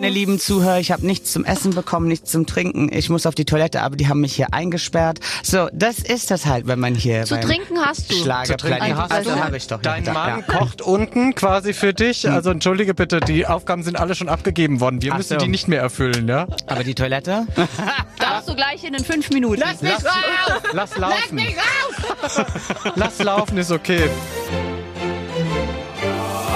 [0.00, 2.88] Meine lieben Zuhörer, ich habe nichts zum Essen bekommen, nichts zum Trinken.
[2.92, 5.18] Ich muss auf die Toilette, aber die haben mich hier eingesperrt.
[5.42, 8.14] So, das ist das halt, wenn man hier Zu beim trinken hast du.
[8.14, 8.78] Schlagerplanet.
[8.78, 9.40] trinken hast also du.
[9.40, 9.82] habe ich doch.
[9.82, 10.58] Dein ja, Mann ja.
[10.58, 12.30] kocht unten quasi für dich.
[12.30, 15.02] Also entschuldige bitte, die Aufgaben sind alle schon abgegeben worden.
[15.02, 15.44] Wir Ach müssen so.
[15.44, 16.46] die nicht mehr erfüllen, ja?
[16.66, 17.48] Aber die Toilette?
[18.20, 19.60] Darfst du gleich in den fünf Minuten.
[19.60, 20.62] Lass mich raus!
[20.74, 21.16] Lass laufen.
[21.18, 22.46] Lass mich raus!
[22.94, 24.08] Lass laufen ist okay.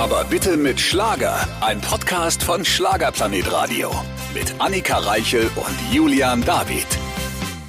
[0.03, 1.47] Aber bitte mit Schlager.
[1.61, 3.93] Ein Podcast von Schlagerplanet Radio.
[4.35, 6.89] Mit Annika Reichel und Julian David.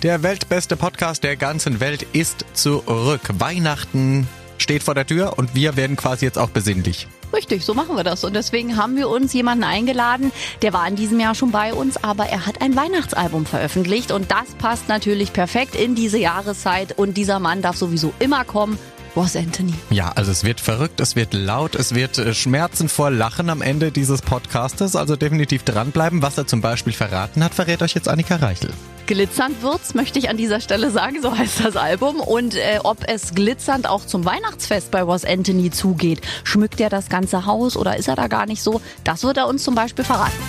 [0.01, 3.21] Der weltbeste Podcast der ganzen Welt ist zurück.
[3.37, 4.27] Weihnachten
[4.57, 7.07] steht vor der Tür und wir werden quasi jetzt auch besinnlich.
[7.33, 8.23] Richtig, so machen wir das.
[8.23, 10.31] Und deswegen haben wir uns jemanden eingeladen,
[10.63, 14.31] der war in diesem Jahr schon bei uns, aber er hat ein Weihnachtsalbum veröffentlicht und
[14.31, 18.79] das passt natürlich perfekt in diese Jahreszeit und dieser Mann darf sowieso immer kommen.
[19.15, 19.73] Ross Anthony.
[19.91, 23.91] Ja, also es wird verrückt, es wird laut, es wird äh, schmerzenvoll lachen am Ende
[23.91, 24.95] dieses Podcastes.
[24.95, 26.21] Also definitiv dranbleiben.
[26.21, 28.71] Was er zum Beispiel verraten hat, verrät euch jetzt Annika Reichel.
[29.05, 32.19] Glitzernd wird's, möchte ich an dieser Stelle sagen, so heißt das Album.
[32.19, 36.21] Und äh, ob es glitzernd auch zum Weihnachtsfest bei Ross Anthony zugeht.
[36.43, 38.81] Schmückt er das ganze Haus oder ist er da gar nicht so?
[39.03, 40.41] Das wird er uns zum Beispiel verraten.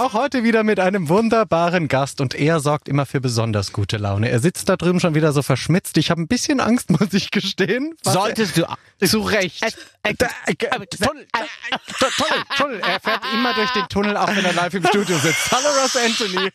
[0.00, 4.30] Auch heute wieder mit einem wunderbaren Gast und er sorgt immer für besonders gute Laune.
[4.30, 5.98] Er sitzt da drüben schon wieder so verschmitzt.
[5.98, 7.94] Ich habe ein bisschen Angst, muss ich gestehen.
[8.02, 8.62] Was Solltest du...
[8.62, 9.62] er- zu Recht.
[9.62, 9.70] Äh,
[10.04, 10.14] äh,
[10.52, 11.76] äh, Tunnel, äh,
[12.16, 12.80] Tunnel, Tunnel.
[12.80, 15.52] Er fährt immer durch den Tunnel, auch wenn er live im Studio sitzt.
[15.52, 16.36] Hallo Ross Anthony.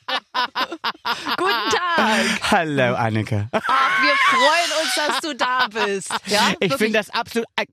[1.38, 2.51] Guten Tag!
[2.51, 3.47] Hallo, Annika.
[3.51, 3.61] Ach,
[4.01, 6.09] wir freuen uns, dass du da bist.
[6.25, 7.47] Ja, Ich finde das absolut...
[7.57, 7.66] äh,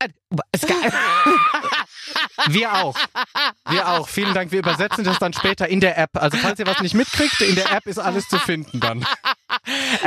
[0.00, 0.08] äh.
[2.48, 2.96] Wir auch.
[3.68, 4.08] Wir auch.
[4.08, 4.50] Vielen Dank.
[4.52, 6.10] Wir übersetzen das dann später in der App.
[6.14, 9.04] Also falls ihr was nicht mitkriegt, in der App ist alles zu finden dann.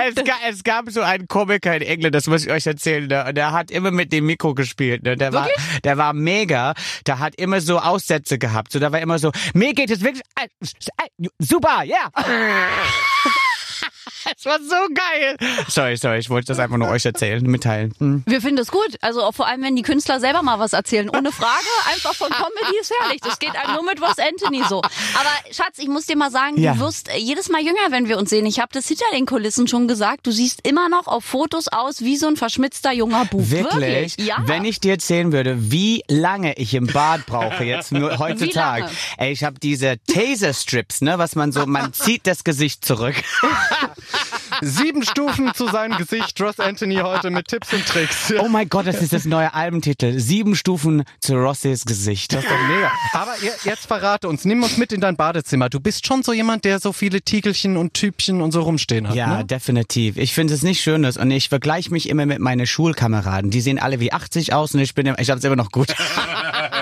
[0.08, 3.26] Es, ga, es gab so einen Komiker in England, das muss ich euch erzählen, ne?
[3.28, 5.04] und der hat immer mit dem Mikro gespielt.
[5.04, 5.16] Ne?
[5.16, 5.48] Der, war,
[5.84, 6.73] der war mega,
[7.06, 8.72] der hat immer so Aussätze gehabt.
[8.72, 12.09] So, da war immer so, mir geht es wirklich äh, äh, super, ja.
[14.37, 15.37] Es war so geil.
[15.67, 17.93] Sorry, sorry, ich wollte das einfach nur euch erzählen, mitteilen.
[17.99, 18.23] Hm.
[18.25, 18.97] Wir finden es gut.
[19.02, 21.09] Also auch vor allem, wenn die Künstler selber mal was erzählen.
[21.09, 23.21] Ohne Frage, einfach von Comedy ist herrlich.
[23.21, 24.80] Das geht einem nur mit Ross Anthony so.
[24.81, 26.73] Aber Schatz, ich muss dir mal sagen, Ja.
[26.73, 28.45] du wirst äh, jedes Mal jünger, wenn wir uns sehen.
[28.45, 30.25] Ich habe das hinter den Kulissen schon gesagt.
[30.27, 33.49] Du siehst immer noch auf Fotos aus wie so ein verschmitzter junger Bub.
[33.52, 34.15] Wirklich?
[34.17, 34.37] Ja.
[34.45, 38.89] Wenn ich dir erzählen würde, wie lange ich im Bad brauche jetzt nur heutzutage.
[39.17, 43.15] Ey, ich habe diese Taser Strips, ne, was man so, man zieht das Gesicht zurück.
[44.61, 46.39] Sieben Stufen zu seinem Gesicht.
[46.39, 48.33] Ross Anthony heute mit Tipps und Tricks.
[48.39, 50.20] Oh mein Gott, das ist das neue Albentitel.
[50.20, 52.33] Sieben Stufen zu Rossis Gesicht.
[52.33, 52.92] Das ist doch mega.
[53.14, 55.70] Aber je- jetzt verrate uns, nimm uns mit in dein Badezimmer.
[55.70, 59.16] Du bist schon so jemand, der so viele Tiegelchen und Typchen und so rumstehen hat.
[59.16, 59.45] Ja, ne?
[59.45, 60.17] definitiv.
[60.17, 63.50] Ich finde es nicht schön und ich vergleiche mich immer mit meinen Schulkameraden.
[63.52, 65.94] Die sehen alle wie 80 aus und ich bin, ich habe es immer noch gut.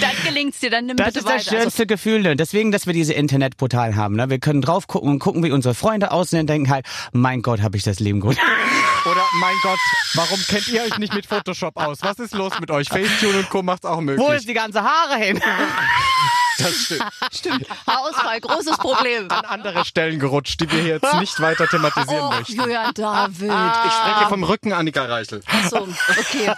[0.00, 1.50] Dann gelingt's dir, dann nimm Das bitte ist das weiter.
[1.52, 2.22] Also, schönste Gefühl.
[2.22, 2.36] Ne?
[2.36, 4.16] Deswegen, dass wir diese Internetportal haben.
[4.16, 4.30] Ne?
[4.30, 7.60] Wir können drauf gucken und gucken, wie unsere Freunde aussehen und denken halt, mein Gott,
[7.60, 8.36] habe ich das Leben gut.
[9.04, 9.78] Oder mein Gott,
[10.14, 11.98] warum kennt ihr euch nicht mit Photoshop aus?
[12.00, 12.88] Was ist los mit euch?
[12.88, 13.62] Facetune und Co.
[13.62, 14.26] macht's auch möglich.
[14.26, 15.40] Wo ist die ganze Haare hin?
[16.58, 17.02] das stimmt.
[17.32, 17.66] stimmt.
[17.86, 19.30] Haarausfall, großes Problem.
[19.30, 22.54] An andere Stellen gerutscht, die wir hier jetzt nicht weiter thematisieren Oh, möchten.
[22.54, 23.50] Julian David.
[23.86, 25.40] Ich spreche vom Rücken Annika Reichel.
[25.70, 25.78] So,
[26.08, 26.52] okay.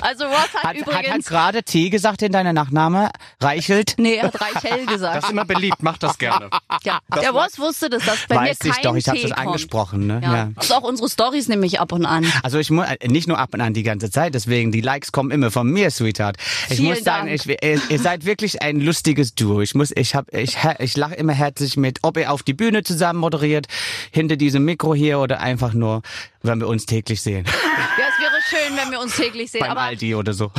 [0.00, 1.26] Also Ross hat, Hat, hat, hat übrigens...
[1.26, 3.10] gerade T gesagt in deiner Nachname?
[3.40, 3.94] Reichelt?
[3.98, 5.16] nee, er hat Reichel gesagt.
[5.16, 6.50] Das ist immer beliebt, macht das gerne.
[6.82, 9.32] Ja, der Ross wusste das, dass bei Weiß mir ich kein doch, ich habe das
[9.32, 10.06] angesprochen.
[10.06, 10.20] Ne?
[10.22, 10.36] Ja.
[10.36, 10.50] Ja.
[10.54, 12.30] Das ist auch unsere Stories nämlich ab und an.
[12.42, 15.30] Also ich muss nicht nur ab und an die ganze Zeit, deswegen die Likes kommen
[15.30, 16.36] immer von mir, Sweetheart.
[16.68, 17.46] Ich Vielen muss sagen, Dank.
[17.46, 19.60] ich, ihr, ihr seid wirklich ein lustiges Duo.
[19.60, 22.82] Ich muss, ich hab, ich, ich lache immer herzlich mit, ob ihr auf die Bühne
[22.84, 23.66] zusammen moderiert,
[24.10, 26.00] hinter diesem Mikro hier oder einfach nur,
[26.42, 29.60] wenn wir uns täglich sehen, Ja, es wäre schön, wenn wir uns täglich sehen.
[29.60, 30.50] beim aber Aldi oder so.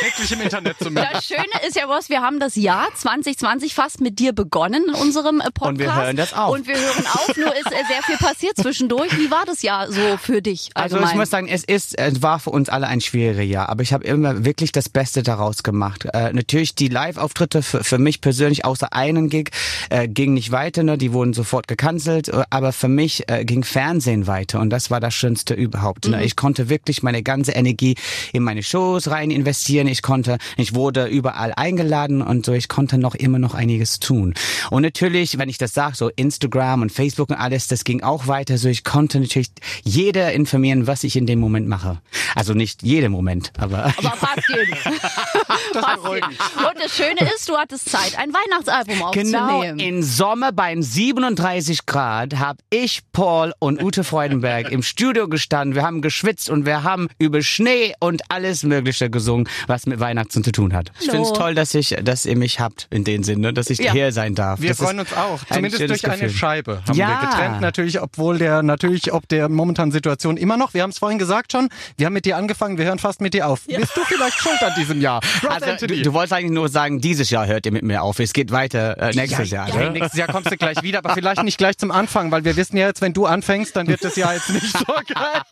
[0.00, 1.14] Täglich im Internet zumindest.
[1.14, 4.94] das Schöne ist ja, Ross, wir haben das Jahr 2020 fast mit dir begonnen in
[4.94, 5.68] unserem äh, Podcast.
[5.68, 6.52] Und wir hören das auf.
[6.52, 9.16] Und wir hören auf, nur ist äh, sehr viel passiert zwischendurch.
[9.18, 11.12] Wie war das Jahr so für dich Also allgemein?
[11.12, 13.92] ich muss sagen, es ist, es war für uns alle ein schwieriges Jahr, aber ich
[13.92, 16.06] habe immer wirklich das Beste daraus gemacht.
[16.12, 19.50] Äh, natürlich die Live-Auftritte für, für mich persönlich, außer einen Gig,
[19.90, 20.98] äh, ging nicht weiter, ne?
[20.98, 25.00] die wurden sofort gecancelt, äh, aber für mich äh, ging Fernsehen weiter und das war
[25.00, 26.08] das Schönste überhaupt.
[26.08, 26.24] Ne?
[26.24, 27.96] Ich konnte wirklich meine ganze Energie
[28.32, 32.98] in meine Shows rein investieren, ich konnte, ich wurde überall eingeladen und so, ich konnte
[32.98, 34.34] noch immer noch einiges tun.
[34.70, 38.26] Und natürlich, wenn ich das sage, so Instagram und Facebook und alles, das ging auch
[38.26, 39.48] weiter, so ich konnte natürlich
[39.84, 42.00] jeder informieren, was ich in dem Moment mache.
[42.34, 43.86] Also nicht jeden Moment, aber...
[43.96, 44.74] aber fast jeden.
[45.72, 46.28] fast jeden.
[46.28, 49.78] Und das Schöne ist, du hattest Zeit, ein Weihnachtsalbum Genau, aufzunehmen.
[49.78, 55.74] im Sommer bei 37 Grad habe ich, Paul und Ute Freudenberg im Studio gestanden.
[55.74, 60.00] Wir haben geschwitzt und wir haben über Schnee und alles Mögliche gesungen, was was mit
[60.00, 60.90] Weihnachten zu tun hat.
[60.98, 61.38] Ich finde es Hallo.
[61.38, 63.92] toll, dass ich, dass ihr mich habt in dem Sinne, dass ich Ja.
[63.92, 64.60] hier sein darf.
[64.60, 65.38] Wir das freuen uns auch.
[65.46, 66.30] Zumindest durch eine Gefühl.
[66.30, 67.08] Scheibe haben Ja.
[67.20, 67.60] wir getrennt.
[67.60, 70.74] Natürlich, obwohl der, natürlich, ob der momentanen Situation immer noch.
[70.74, 71.68] Wir haben es vorhin gesagt schon.
[71.96, 72.76] Wir haben mit dir angefangen.
[72.76, 73.66] Wir hören fast mit dir auf.
[73.66, 75.20] Bist du vielleicht schuld an diesem Jahr?
[75.44, 78.18] Ross Also, du, du wolltest eigentlich nur sagen, dieses Jahr hört ihr mit mir auf.
[78.18, 79.68] Es geht weiter äh, nächstes Jahr.
[79.68, 79.90] Ja, ne?
[79.92, 82.76] nächstes Jahr kommst du gleich wieder, aber vielleicht nicht gleich zum Anfang, weil wir wissen
[82.76, 85.42] ja jetzt, wenn du anfängst, dann wird das Jahr jetzt nicht so geil.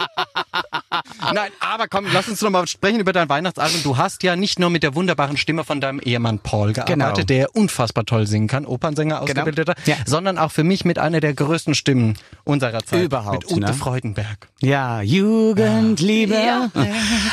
[1.32, 3.82] Nein, aber komm, lass uns noch mal sprechen über dein Weihnachtsalbum.
[3.82, 7.25] Du hast ja nicht nur mit der wunderbaren Stimme von deinem Ehemann Paul gearbeitet, Genau.
[7.25, 9.25] der unfassbar toll singen kann, Opernsänger, Genau.
[9.41, 9.97] ausgebildeter, Ja.
[10.07, 13.03] sondern auch für mich mit einer der größten Stimmen unserer Zeit.
[13.03, 13.75] Überhaupt, Mit Ute ne?
[13.75, 14.49] Freudenberg.
[14.61, 16.35] Ja, Jugendliebe.
[16.35, 16.71] Ja.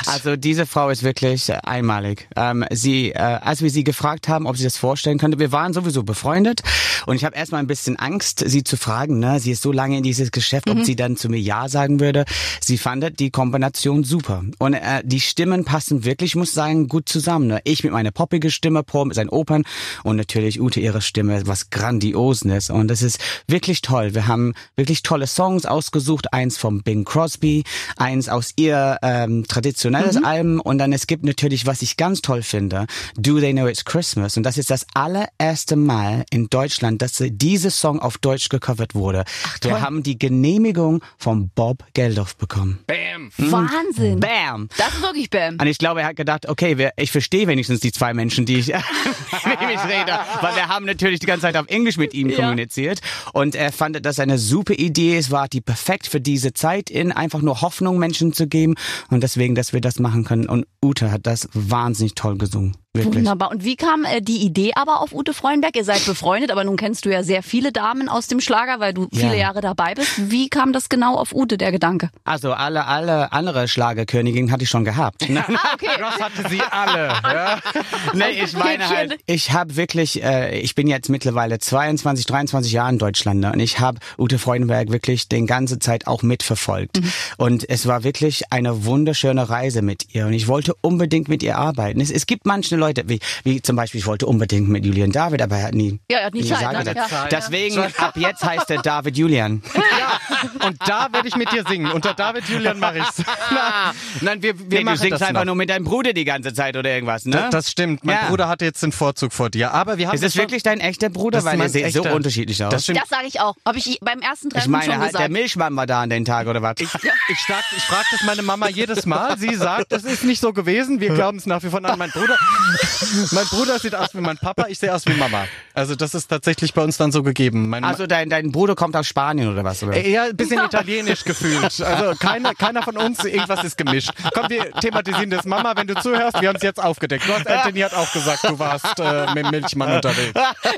[0.08, 2.28] Also diese Frau ist wirklich einmalig.
[2.36, 5.74] Ähm, sie, äh, als wir sie gefragt haben, ob sie das vorstellen könnte, wir waren
[5.74, 6.62] sowieso befreundet
[7.06, 9.20] und ich habe erstmal ein bisschen Angst, sie zu fragen.
[9.20, 9.40] Ne?
[9.40, 12.26] Sie ist so lange in dieses Geschäft, ob sie dann zu mir ja sagen würde.
[12.62, 17.08] Sie fand die Kombination super und äh, die Stimmen passen wirklich, ich muss sagen, gut
[17.10, 17.48] zusammen.
[17.48, 17.62] Ne?
[17.64, 19.64] Ich mit meiner poppige Stimme, Paul mit seinen Opern
[20.04, 24.14] und natürlich Ute ihre Stimme, was grandiosen ist und das ist wirklich toll.
[24.14, 27.64] Wir haben wirklich tolle Songs ausgesucht, eins vom Bing Crosby,
[27.98, 32.42] eins aus ihr ähm, traditionelles Album und dann es gibt natürlich, was ich ganz toll
[32.42, 32.86] finde,
[33.18, 37.72] Do They Know It's Christmas und das ist das allererste Mal in Deutschland, dass dieser
[37.72, 39.24] Song auf Deutsch gecovert wurde.
[39.62, 42.80] Wir haben die Genehmigung von Bob Geldof bekommen.
[42.88, 43.32] Bam!
[43.38, 44.20] Wahnsinn.
[44.20, 44.70] Bam!
[44.78, 45.58] Das ist wirklich Bam.
[45.60, 48.58] Und ich glaube, er hat gedacht, okay, wir, ich verstehe wenigstens die zwei Menschen, die
[48.60, 48.68] ich,
[49.46, 50.20] mit denen ich rede.
[50.42, 52.36] Weil wir haben natürlich die ganze Zeit auf Englisch mit ihm Ja.
[52.38, 53.02] kommuniziert.
[53.34, 55.18] Und er fand das eine super Idee.
[55.18, 58.76] Es war die perfekt für diese Zeit in, einfach nur Hoffnung Menschen zu geben.
[59.10, 60.48] Und deswegen, dass wir das machen können.
[60.48, 62.78] Und Ute hat das wahnsinnig toll gesungen.
[62.96, 63.16] Wirklich.
[63.16, 63.50] Wunderbar.
[63.50, 65.76] Und wie kam äh, die Idee aber auf Ute Freudenberg?
[65.76, 68.94] Ihr seid befreundet, aber nun kennst du ja sehr viele Damen aus dem Schlager, weil
[68.94, 69.48] du viele Ja.
[69.48, 70.30] Jahre dabei bist.
[70.30, 72.12] Wie kam das genau auf Ute, der Gedanke?
[72.24, 75.24] Also alle, alle andere Schlagerköniginnen hatte ich schon gehabt.
[75.28, 75.88] Ah, okay.
[76.04, 77.08] Ross hatte sie alle.
[77.24, 77.60] Ja?
[78.14, 82.92] Nee, ich meine halt, ich habe wirklich, äh, ich bin jetzt mittlerweile 22, 23 Jahre
[82.92, 83.52] in Deutschland ne?
[83.54, 87.02] und ich habe Ute Freudenberg wirklich den ganze Zeit auch mitverfolgt.
[87.38, 91.58] Und es war wirklich eine wunderschöne Reise mit ihr und ich wollte unbedingt mit ihr
[91.58, 92.00] arbeiten.
[92.00, 95.42] Es, es gibt manche Leute, wie, wie zum Beispiel, ich wollte unbedingt mit Julian David,
[95.42, 96.94] aber er hat nie, Ja, er hat nie Zeit, ne?
[96.96, 97.28] Ja.
[97.32, 99.62] Deswegen, ab jetzt heißt er David Julian.
[100.66, 101.92] Und da werde ich mit dir singen.
[101.92, 103.24] Unter David Julian mache ich's.
[103.52, 105.46] Na, Nein, wir, wir Nee, du machen singst das einfach noch.
[105.48, 107.36] nur mit deinem Bruder die ganze Zeit oder irgendwas, ne?
[107.38, 108.04] Das, das stimmt.
[108.04, 108.28] Mein Ja.
[108.30, 109.74] Bruder hatte jetzt den Vorzug vor dir.
[109.74, 111.38] Aber wir haben ist es wirklich dein echter Bruder?
[111.40, 112.72] Das Weil ihr seht so unterschiedlich aus.
[112.72, 112.86] Das.
[112.86, 113.56] Das sage ich auch.
[113.66, 115.22] Habe ich beim ersten ich Treffen meine schon halt, gesagt.
[115.24, 116.76] der Milchmann war da an den Tag oder was?
[116.80, 119.38] Ich, ich, sag, ich frage das meine Mama jedes Mal.
[119.38, 121.00] Sie sagt, es ist nicht so gewesen.
[121.00, 121.98] Wir glauben es nach wie vor an.
[121.98, 122.38] Mein Bruder,
[123.32, 125.46] mein Bruder sieht aus wie mein Papa, ich sehe aus wie Mama.
[125.74, 127.70] Also das ist tatsächlich bei uns dann so gegeben.
[127.70, 129.84] Mein Also dein, dein Bruder kommt aus Spanien oder was?
[129.84, 129.94] Oder?
[129.94, 131.64] Eher ein bisschen italienisch gefühlt.
[131.82, 134.12] Also keiner, keiner von uns, irgendwas ist gemischt.
[134.34, 135.46] Komm, wir thematisieren das.
[135.46, 137.28] Mama, wenn du zuhörst, wir haben es jetzt aufgedeckt.
[137.28, 140.34] Ross Anthony hat auch gesagt, du warst äh, mit dem Milchmann unterwegs.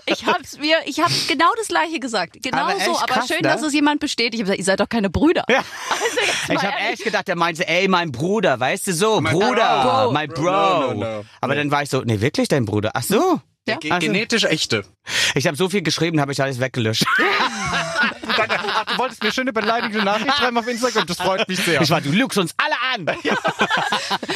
[0.06, 2.38] Ich hab's mir, ich habe genau das gleiche gesagt.
[2.42, 3.50] Genau Aber so, aber krass, schön, ne?
[3.50, 4.36] dass es jemand bestätigt.
[4.36, 5.44] Ich habe gesagt, ihr seid doch keine Brüder.
[5.50, 5.58] Ja.
[5.58, 6.94] Also Ich habe ehrlich.
[7.00, 10.12] echt gedacht, er meinte, ey, mein Bruder, weißt du so, Bruder, Bro.
[10.12, 10.44] mein Bro.
[10.44, 11.26] No, no, no.
[11.42, 12.92] Aber dann war ich so, nee, wirklich dein Bruder?
[12.94, 13.40] Ach so.
[13.68, 13.78] Ja.
[13.78, 14.84] Ge- Genetisch echte.
[15.34, 17.06] Ich habe so viel geschrieben, habe ich alles weggelöscht.
[18.38, 21.06] Ach, du wolltest mir schöne beleidigende Nachricht schreiben auf Instagram.
[21.08, 21.82] Das freut mich sehr.
[21.82, 23.18] Ich war, du lügst uns alle an.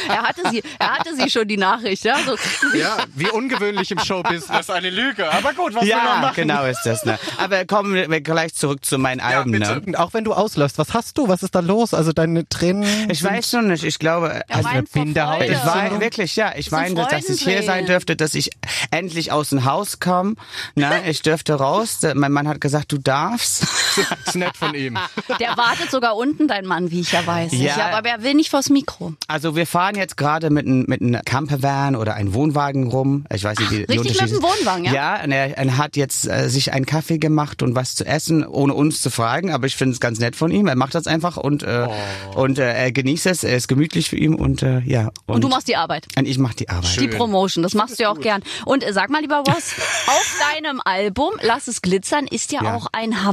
[0.08, 2.16] Er hatte sie, er hatte sie schon die Nachricht, ja.
[2.24, 2.36] So,
[2.76, 4.68] Ja, wie ungewöhnlich im Showbusiness.
[4.68, 5.30] Eine Lüge.
[5.32, 6.34] Aber gut, was will man Ja, machen?
[6.34, 7.04] genau ist das.
[7.04, 7.18] Ne?
[7.38, 9.52] Aber kommen wir gleich zurück zu meinen Ja, Alben.
[9.52, 9.82] bitte.
[9.86, 9.98] Ne?
[9.98, 11.28] Auch wenn du ausläufst, was hast du?
[11.28, 11.94] Was ist da los?
[11.94, 13.08] Also deine Tränen.
[13.10, 13.84] Ich weiß schon nicht.
[13.84, 15.36] Ich glaube, also, weint vor Bindehaut.
[15.38, 15.52] Freude.
[15.52, 18.50] ich war wirklich, ja, ich meine, dass ich hier sein dürfte, dass ich
[18.90, 20.34] endlich aus dem Haus komme.
[20.74, 21.08] Ne?
[21.08, 21.98] Ich dürfte raus.
[22.14, 23.64] Mein Mann hat gesagt, du darfst.
[23.98, 24.98] Ist nett von ihm.
[25.38, 27.52] Der wartet sogar unten, dein Mann, wie ich ja weiß.
[27.52, 27.76] Ja.
[27.76, 29.14] Ich aber er will nicht vors Mikro.
[29.28, 33.24] Also wir fahren jetzt gerade mit einem mit einem Campervan oder einem Wohnwagen rum.
[33.32, 34.42] Ich weiß nicht, wie die richtig mit dem sind.
[34.42, 34.92] Wohnwagen, ja?
[34.92, 38.46] Ja, und er, er hat jetzt äh, sich einen Kaffee gemacht und was zu essen,
[38.46, 39.52] ohne uns zu fragen.
[39.52, 40.66] Aber ich finde es ganz nett von ihm.
[40.66, 41.86] Er macht das einfach und äh,
[42.34, 42.42] Oh.
[42.42, 43.42] und äh, er genießt es.
[43.44, 45.10] Er ist gemütlich für ihn und äh, ja.
[45.26, 46.06] Und du machst die Arbeit.
[46.16, 47.00] und ich mache die Arbeit.
[47.00, 48.42] Die Promotion, das machst du ja auch gern.
[48.66, 49.74] Und äh, sag mal, lieber Ross,
[50.06, 52.74] auf deinem Album Lass es glitzern ist ja, Ja.
[52.74, 53.24] auch ein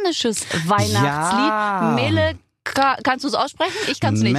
[0.00, 1.48] hawaiianisches Weihnachtslied.
[1.48, 1.92] Ja.
[1.94, 3.72] Mele, ka, kannst du es aussprechen?
[3.90, 4.34] Ich kann es nicht.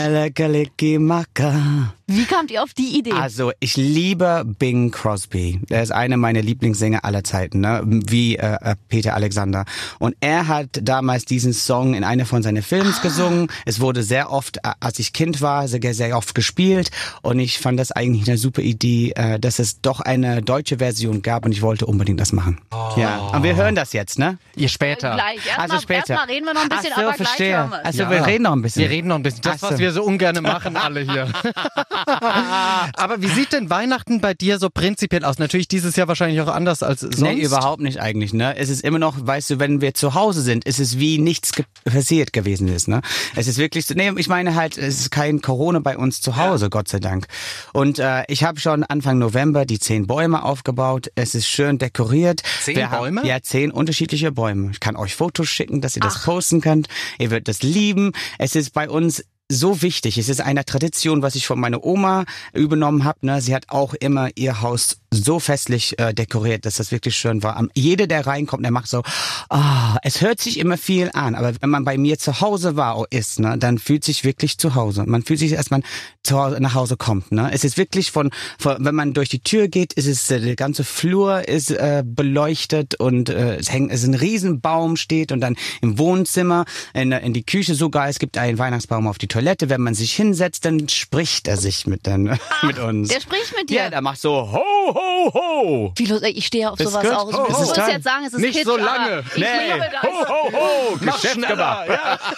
[2.07, 3.13] Wie kamt ihr auf die Idee?
[3.13, 5.61] Also ich liebe Bing Crosby.
[5.69, 7.81] Er ist einer meiner Lieblingssänger aller Zeiten, ne?
[7.85, 9.63] wie äh, äh, Peter Alexander.
[9.97, 13.01] Und er hat damals diesen Song in einer von seinen Films Ah.
[13.03, 13.47] gesungen.
[13.65, 16.91] Es wurde sehr oft, äh, als ich Kind war, sehr, sehr oft gespielt.
[17.21, 21.21] Und ich fand das eigentlich eine super Idee, äh, dass es doch eine deutsche Version
[21.21, 22.59] gab und ich wollte unbedingt das machen.
[22.97, 24.37] Ja, und wir hören das jetzt, ne?
[24.57, 25.13] Ihr später.
[25.13, 25.45] Gleich.
[25.45, 26.09] Erstmal Also später.
[26.13, 27.47] erst mal reden wir noch ein bisschen, Ach so, aber verstehe.
[27.47, 28.81] gleich hören wir Also wir reden noch ein bisschen.
[28.81, 29.41] Wir reden noch ein bisschen.
[29.41, 31.27] Das, Ach was wir so ungern machen, alle hier.
[32.95, 35.39] Aber wie sieht denn Weihnachten bei dir so prinzipiell aus?
[35.39, 37.19] Natürlich dieses Jahr wahrscheinlich auch anders als sonst.
[37.19, 38.55] Nee, überhaupt nicht eigentlich, ne?
[38.57, 41.53] Es ist immer noch, weißt du, wenn wir zu Hause sind, ist es wie nichts
[41.53, 43.01] ge passiert gewesen ist, ne?
[43.35, 46.35] Es ist wirklich so, nee, ich meine halt, es ist kein Corona bei uns zu
[46.35, 47.27] Hause, Gott sei Dank.
[47.73, 51.11] Und äh, ich habe schon Anfang November die zehn Bäume aufgebaut.
[51.15, 52.41] Es ist schön dekoriert.
[52.61, 53.21] Zehn wir Bäume?
[53.21, 54.71] Haben, ja, zehn unterschiedliche Bäume.
[54.71, 56.87] Ich kann euch Fotos schicken, dass ihr das posten könnt.
[57.19, 58.00] Ihr werdet das lieben.
[58.39, 60.17] Es ist bei uns so wichtig.
[60.17, 63.25] Es ist eine Tradition, was ich von meiner Oma übernommen habe.
[63.25, 63.41] Ne?
[63.41, 67.61] Sie hat auch immer ihr Haus so festlich äh, dekoriert, dass das wirklich schön war.
[67.75, 69.03] Jeder, der reinkommt, der macht so,
[69.49, 72.97] ah, es hört sich immer viel an, aber wenn man bei mir zu Hause war
[72.97, 75.03] oder ist, ne, dann fühlt sich wirklich zu Hause.
[75.05, 75.83] Man fühlt sich, als man
[76.23, 77.33] zu Hause, nach Hause kommt.
[77.33, 77.49] Ne?
[77.51, 80.55] Es ist wirklich von, von, wenn man durch die Tür geht, ist es, äh, der
[80.55, 85.41] ganze Flur ist äh, beleuchtet und äh, es hängt, es ist ein Riesenbaum steht und
[85.41, 89.40] dann im Wohnzimmer, in, in die Küche sogar, es gibt einen Weihnachtsbaum auf die Toilette.
[89.45, 93.09] Wenn man sich hinsetzt, dann spricht er sich mit, dann, mit uns.
[93.09, 93.77] Der spricht mit dir.
[93.83, 95.93] Ja, der macht so, ho, ho, ho.
[95.95, 97.31] Wie lustig, ich stehe auf sowas auch.
[97.33, 99.23] Ho, Ich muss jetzt sagen, es ist Nicht Kitsch, so lange.
[99.35, 99.73] Ich Nee.
[99.73, 100.03] liebe das.
[100.03, 100.97] Ho, ho, ho.
[100.97, 101.87] Geschäft gemacht.
[101.89, 102.19] ja.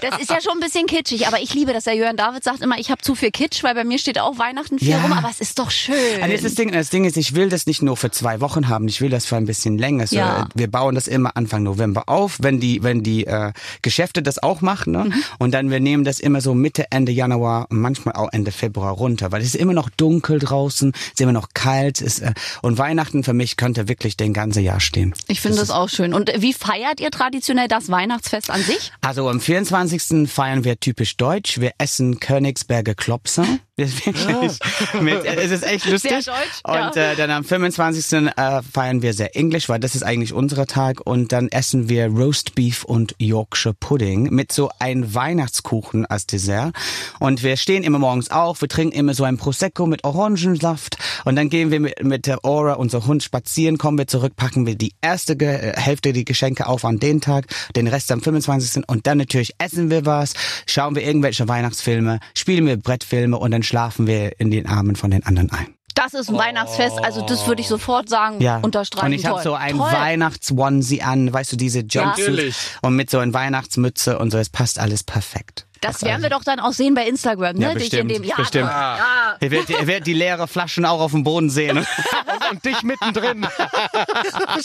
[0.00, 1.84] Das ist ja schon ein bisschen kitschig, aber ich liebe das.
[1.84, 4.36] Der Jörn David sagt immer, ich habe zu viel Kitsch, weil bei mir steht auch
[4.38, 5.00] Weihnachten viel Ja.
[5.02, 5.94] rum, aber es ist doch schön.
[6.28, 8.88] Jetzt das Ding, das Ding ist, ich will das nicht nur für zwei Wochen haben,
[8.88, 10.06] ich will das für ein bisschen länger.
[10.08, 10.42] So, Ja.
[10.42, 13.52] äh, Wir bauen das immer Anfang November auf, wenn die, wenn die äh,
[13.82, 14.92] Geschäfte das auch machen.
[14.92, 15.12] Ne?
[15.38, 18.92] Und dann wir nehmen das immer so Mitte, Ende Januar und manchmal auch Ende Februar
[18.92, 22.00] runter, weil es ist immer noch dunkel draußen, es ist immer noch kalt.
[22.00, 25.14] Ist, äh, und Weihnachten für mich könnte wirklich den ganze Jahr stehen.
[25.28, 26.12] Ich finde das auch schön.
[26.12, 28.92] Und wie feiert ihr traditionell das Weihnachtsfest an sich?
[29.00, 30.28] Also am 24.
[30.30, 31.58] feiern wir typisch deutsch.
[31.58, 33.44] Wir essen Königsberger Klopse.
[33.88, 36.10] Das ist wirklich mit, es ist echt lustig.
[36.10, 36.88] Sehr deutsch, ja.
[36.88, 38.28] Und äh, dann am 25.
[38.36, 41.00] Äh, feiern wir sehr englisch, weil das ist eigentlich unser Tag.
[41.06, 46.74] Und dann essen wir Roast Beef und Yorkshire Pudding mit so einem Weihnachtskuchen als Dessert.
[47.20, 50.98] Und wir stehen immer morgens auf, wir trinken immer so ein Prosecco mit Orangensaft.
[51.24, 54.66] Und dann gehen wir mit, mit der Aura, unser Hund, spazieren, kommen wir zurück, packen
[54.66, 58.20] wir die erste Ge äh, Hälfte die Geschenke auf an den Tag, den Rest am
[58.20, 58.88] 25.
[58.88, 60.34] Und dann natürlich essen wir was,
[60.66, 65.10] schauen wir irgendwelche Weihnachtsfilme, spielen wir Brettfilme und dann schlafen wir in den Armen von
[65.10, 65.74] den anderen ein.
[65.94, 68.58] Das ist ein Weihnachtsfest, also das würde ich sofort sagen, Ja.
[68.58, 69.06] unterstreichen.
[69.06, 69.78] Und ich habe so ein.
[69.78, 72.56] Weihnachts-Onesie an, weißt du, diese Jumpsuit Natürlich.
[72.82, 75.66] und mit so einer Weihnachtsmütze und so, es passt alles perfekt.
[75.80, 77.62] Das werden wir doch dann auch sehen bei Instagram, ne?
[77.62, 78.68] Ja, Dich bestimmt, in dem, ja, bestimmt.
[78.68, 79.36] Ja.
[79.40, 81.78] Ihr werdet, ihr werdet die leere Flaschen auch auf dem Boden sehen.
[82.50, 83.46] Und dich mittendrin.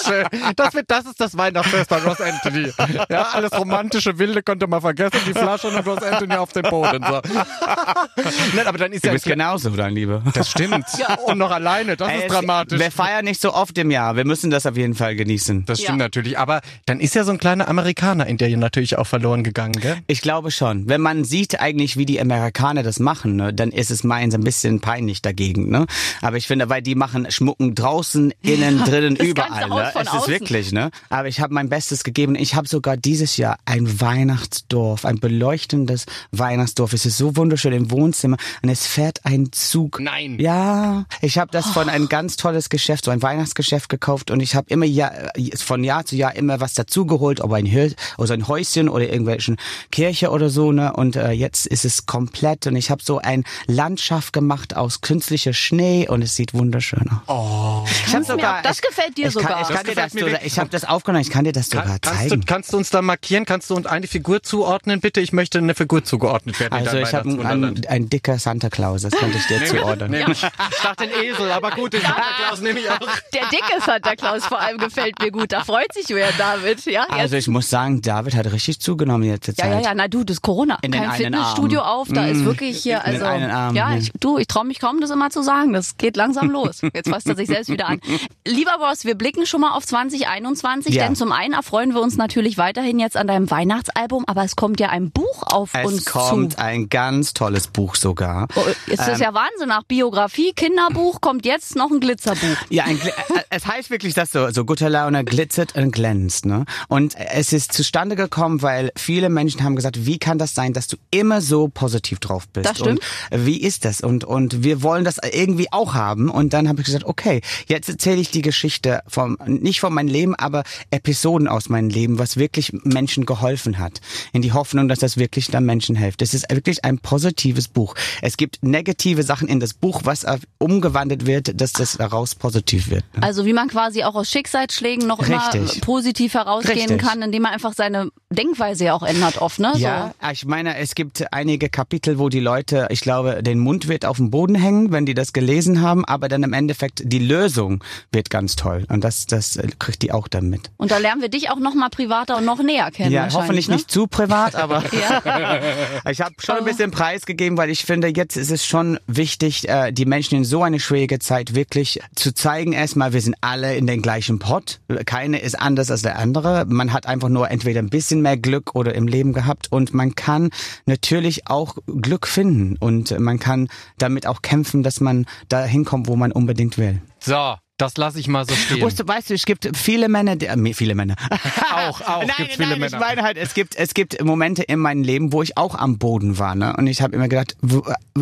[0.06, 0.26] Schön.
[0.56, 2.72] Das, wird, das ist das Weihnachtsfest bei Ross Anthony.
[3.10, 7.04] Ja, alles romantische Wilde konnte man vergessen, die Flasche und Ross Anthony auf dem Boden.
[7.06, 7.22] So.
[8.56, 10.24] Nein, aber dann ist Du ja bist genauso, dein Lieber.
[10.34, 10.86] Das stimmt.
[11.26, 12.80] Und noch alleine, das Ey, ist es- dramatisch.
[12.80, 14.16] Wir feiern nicht so oft im Jahr.
[14.16, 15.66] Wir müssen das auf jeden Fall genießen.
[15.66, 16.06] Das stimmt Ja.
[16.06, 16.38] natürlich.
[16.40, 19.98] Aber dann ist ja so ein kleiner Amerikaner in dir natürlich auch verloren gegangen, gell?
[20.08, 20.88] Ich glaube schon.
[20.88, 24.44] Wenn man sieht eigentlich, wie die Amerikaner das machen, ne, dann ist es meins ein
[24.44, 25.70] bisschen peinlich dagegen.
[25.70, 25.86] Ne?
[26.22, 29.70] Aber ich finde, weil die machen Schmucken draußen, innen, drinnen, überall.
[29.70, 29.92] Ne?
[29.94, 30.34] Es ist außen.
[30.34, 30.72] wirklich.
[30.72, 30.90] Ne?
[31.10, 32.36] Aber ich habe mein Bestes gegeben.
[32.36, 36.94] Ich habe sogar dieses Jahr ein Weihnachtsdorf, ein beleuchtendes Weihnachtsdorf.
[36.94, 40.00] Es ist so wunderschön im Wohnzimmer und es fährt ein Zug.
[40.00, 40.40] Nein.
[40.40, 44.56] Ja, ich habe das von ein ganz tolles Geschäft, so ein Weihnachtsgeschäft gekauft und ich
[44.56, 45.12] habe immer ja,
[45.58, 49.58] von Jahr zu Jahr immer was dazugeholt, ob ein Hö oder ein Häuschen oder irgendwelchen
[49.92, 50.93] Kirche oder so, ne?
[50.94, 55.54] Und äh, jetzt ist es komplett und ich habe so ein Landschaft gemacht aus künstlicher
[55.54, 57.18] Schnee und es sieht wunderschön aus.
[57.28, 58.64] Oh, ich hab mir ab.
[58.64, 59.50] Das gefällt dir ich sogar.
[59.50, 61.70] Kann, ich Das kann dir das sogar, ich habe das aufgenommen, ich kann dir das
[61.70, 62.46] sogar Kann, kannst, du, zeigen.
[62.46, 63.46] kannst du uns da markieren?
[63.46, 65.22] Kannst du uns eine Figur zuordnen, bitte?
[65.22, 66.74] Ich möchte eine Figur zugeordnet werden.
[66.74, 70.12] Also ich habe ein, ein dicker Santa Claus, das könnte ich dir zuordnen.
[70.12, 70.42] Nee, Ich
[70.82, 73.00] dachte den Esel, aber gut, den Santa Claus nehme ich auch.
[73.34, 75.52] Der dicke Santa Claus vor allem gefällt mir gut.
[75.52, 76.86] Da freut sich Jörn David.
[76.86, 80.24] Ja, Also ich muss sagen, David hat richtig zugenommen jetzt Ja, ja, ja, na du,
[80.24, 80.78] das ist Corona.
[80.84, 82.00] In den Kein einen Fitnessstudio Arm.
[82.02, 82.46] auf, da ist Mm.
[82.46, 85.10] wirklich hier, In den also, einen Arm, ja, ich, du, ich traue mich kaum, das
[85.12, 85.72] immer zu sagen.
[85.72, 86.82] Das geht langsam los.
[86.94, 88.02] Jetzt fasst er sich selbst wieder an.
[88.46, 91.06] Lieber Boss, wir blicken schon mal auf 2021, Ja.
[91.06, 94.80] denn zum einen erfreuen wir uns natürlich weiterhin jetzt an deinem Weihnachtsalbum, aber es kommt
[94.82, 96.60] ja ein Buch auf Es uns kommt zu.
[96.60, 98.48] ein ganz tolles Buch sogar.
[98.56, 99.70] Oh, Ist das ja Wahnsinn.
[99.70, 102.58] Nach Biografie, Kinderbuch kommt jetzt noch ein Glitzerbuch.
[102.70, 106.46] Ja, ein, Gl- äh, es heißt wirklich, dass so, so guter Laune glitzert und glänzt.
[106.46, 106.66] Ne?
[106.90, 110.88] Und es ist zustande gekommen, weil viele Menschen haben gesagt, wie kann das sein, dass
[110.88, 112.70] du immer so positiv drauf bist?
[112.70, 113.02] Das stimmt.
[113.32, 114.02] Und wie ist das?
[114.02, 116.30] Und, und wir wollen das irgendwie auch haben.
[116.30, 120.08] Und dann habe ich gesagt, okay, jetzt erzähle ich die Geschichte vom, nicht von meinem
[120.08, 124.02] Leben, aber Episoden aus meinem Leben, was wirklich Menschen geholfen hat.
[124.32, 126.22] In die Hoffnung, dass das wirklich dann Menschen hilft.
[126.22, 127.96] Es ist wirklich ein positives Buch.
[128.22, 130.26] Es gibt negative Sachen in das Buch, was
[130.58, 133.04] umgewandelt wird, dass das daraus positiv wird.
[133.16, 133.24] Ne?
[133.24, 135.54] Also wie man quasi auch aus Schicksalsschlägen noch Richtig.
[135.54, 136.98] immer positiv herausgehen Richtig.
[137.02, 139.74] kann, indem man einfach seine Denkweise ja auch ändert oft, ne?
[139.78, 144.06] Ja, ich meine, es gibt einige Kapitel, wo die Leute, ich glaube, den Mund wird
[144.06, 147.84] auf dem Boden hängen, wenn die das gelesen haben, aber dann im Endeffekt die Lösung
[148.12, 150.72] wird ganz toll und das, das kriegt die auch dann mit.
[150.78, 153.12] Und da lernen wir dich auch noch mal privater und noch näher kennen.
[153.12, 153.76] Ja, hoffentlich ne?
[153.76, 154.84] nicht zu privat, aber
[156.10, 159.92] ich habe schon ein bisschen preisgegeben, weil ich finde, jetzt ist es schon wichtig, äh,
[159.92, 162.74] die Menschen in so eine schwierige Zeit wirklich zu zeigen.
[162.74, 164.80] Erstmal, wir sind alle in den gleichen Pott.
[165.06, 166.66] Keine ist anders als der andere.
[166.68, 170.16] Man hat einfach nur entweder ein bisschen mehr Glück oder im Leben gehabt und man
[170.16, 170.50] kann
[170.86, 173.68] natürlich auch Glück finden und man kann
[173.98, 177.02] damit auch kämpfen, dass man da hinkommt, wo man unbedingt will.
[177.20, 178.82] So, das lasse ich mal so stehen.
[178.82, 181.16] Weißt du, weißt du, es gibt viele Männer, die, äh, viele Männer.
[181.74, 183.00] Auch, auch nein, gibt's nein, viele ich Männer.
[183.00, 186.38] meine halt, es gibt, es gibt Momente in meinem Leben, wo ich auch am Boden
[186.38, 186.76] war, ne?
[186.78, 187.58] Und ich habe immer gedacht,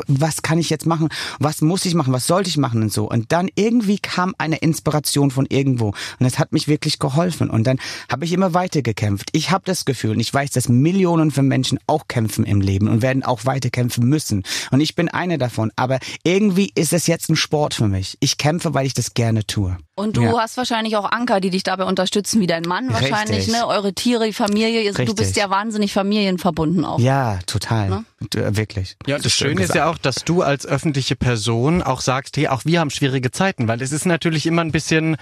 [0.07, 1.09] was kann ich jetzt machen?
[1.39, 2.13] Was muss ich machen?
[2.13, 3.09] Was sollte ich machen und so?
[3.09, 7.49] Und dann irgendwie kam eine Inspiration von irgendwo und das hat mich wirklich geholfen.
[7.49, 7.77] Und dann
[8.09, 9.29] habe ich immer weiter gekämpft.
[9.33, 12.87] Ich habe das Gefühl, und ich weiß, dass Millionen von Menschen auch kämpfen im Leben
[12.87, 14.43] und werden auch weiter kämpfen müssen.
[14.71, 15.71] Und ich bin einer davon.
[15.75, 18.17] Aber irgendwie ist es jetzt ein Sport für mich.
[18.21, 19.50] Ich kämpfe, weil ich das gerne tue.
[19.51, 19.75] Tour.
[20.01, 20.37] Und du Ja.
[20.39, 23.53] hast wahrscheinlich auch Anker, die dich dabei unterstützen, wie dein Mann wahrscheinlich, Richtig.
[23.55, 23.67] ne?
[23.67, 24.83] Eure Tiere, die Familie.
[24.91, 25.15] Du Richtig.
[25.15, 26.99] bist ja wahnsinnig familienverbunden auch.
[26.99, 28.03] Ja, total.
[28.33, 28.97] D- Wirklich.
[29.07, 32.47] Ja, das, schön Schöne ist ja auch, dass du als öffentliche Person auch sagst, hey,
[32.49, 35.17] auch wir haben schwierige Zeiten, weil es ist natürlich immer ein bisschen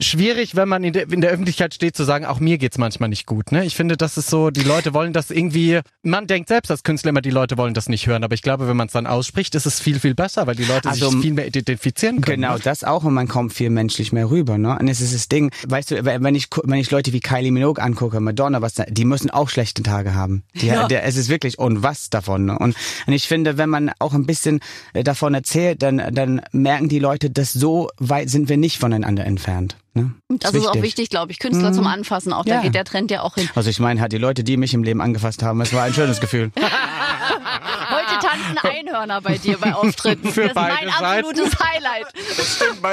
[0.00, 3.08] schwierig, wenn man in der, in der Öffentlichkeit steht, zu sagen, auch mir geht's manchmal
[3.08, 3.52] nicht gut.
[3.52, 3.64] Ne?
[3.64, 7.10] Ich finde, das ist so, die Leute wollen das irgendwie, man denkt selbst als Künstler
[7.10, 9.54] immer, die Leute wollen das nicht hören, aber ich glaube, wenn man es dann ausspricht,
[9.54, 12.42] ist es viel, viel besser, weil die Leute Also, sich viel mehr identifizieren können.
[12.42, 12.60] Genau, ne?
[12.62, 14.78] das auch und man kommt viel menschlich mehr rüber, ne?
[14.78, 17.82] Und es ist das Ding, weißt du, wenn ich wenn ich Leute wie Kylie Minogue
[17.82, 20.42] angucke, Madonna, was die müssen auch schlechte Tage haben.
[20.54, 20.86] Die, Ja.
[20.88, 22.58] der, es ist wirklich und was davon, ne?
[22.58, 22.74] Und,
[23.06, 24.60] und ich finde, wenn man auch ein bisschen
[24.92, 29.24] äh, davon erzählt, dann dann merken die Leute, dass so weit sind wir nicht voneinander
[29.24, 30.12] entfernt, ne?
[30.28, 31.38] Das ist auch wichtig, glaube ich.
[31.38, 32.44] Künstler zum Anfassen auch.
[32.44, 32.60] Da Ja.
[32.62, 33.48] geht der Trend ja auch hin.
[33.54, 35.94] Also ich meine, halt die Leute, die mich im Leben angefasst haben, es war ein
[35.94, 36.50] schönes Gefühl.
[38.40, 40.30] Tanzen Einhörner bei dir bei Auftritten.
[40.32, 41.26] Für das ist mein beide Seiten.
[41.26, 42.06] absolutes Highlight.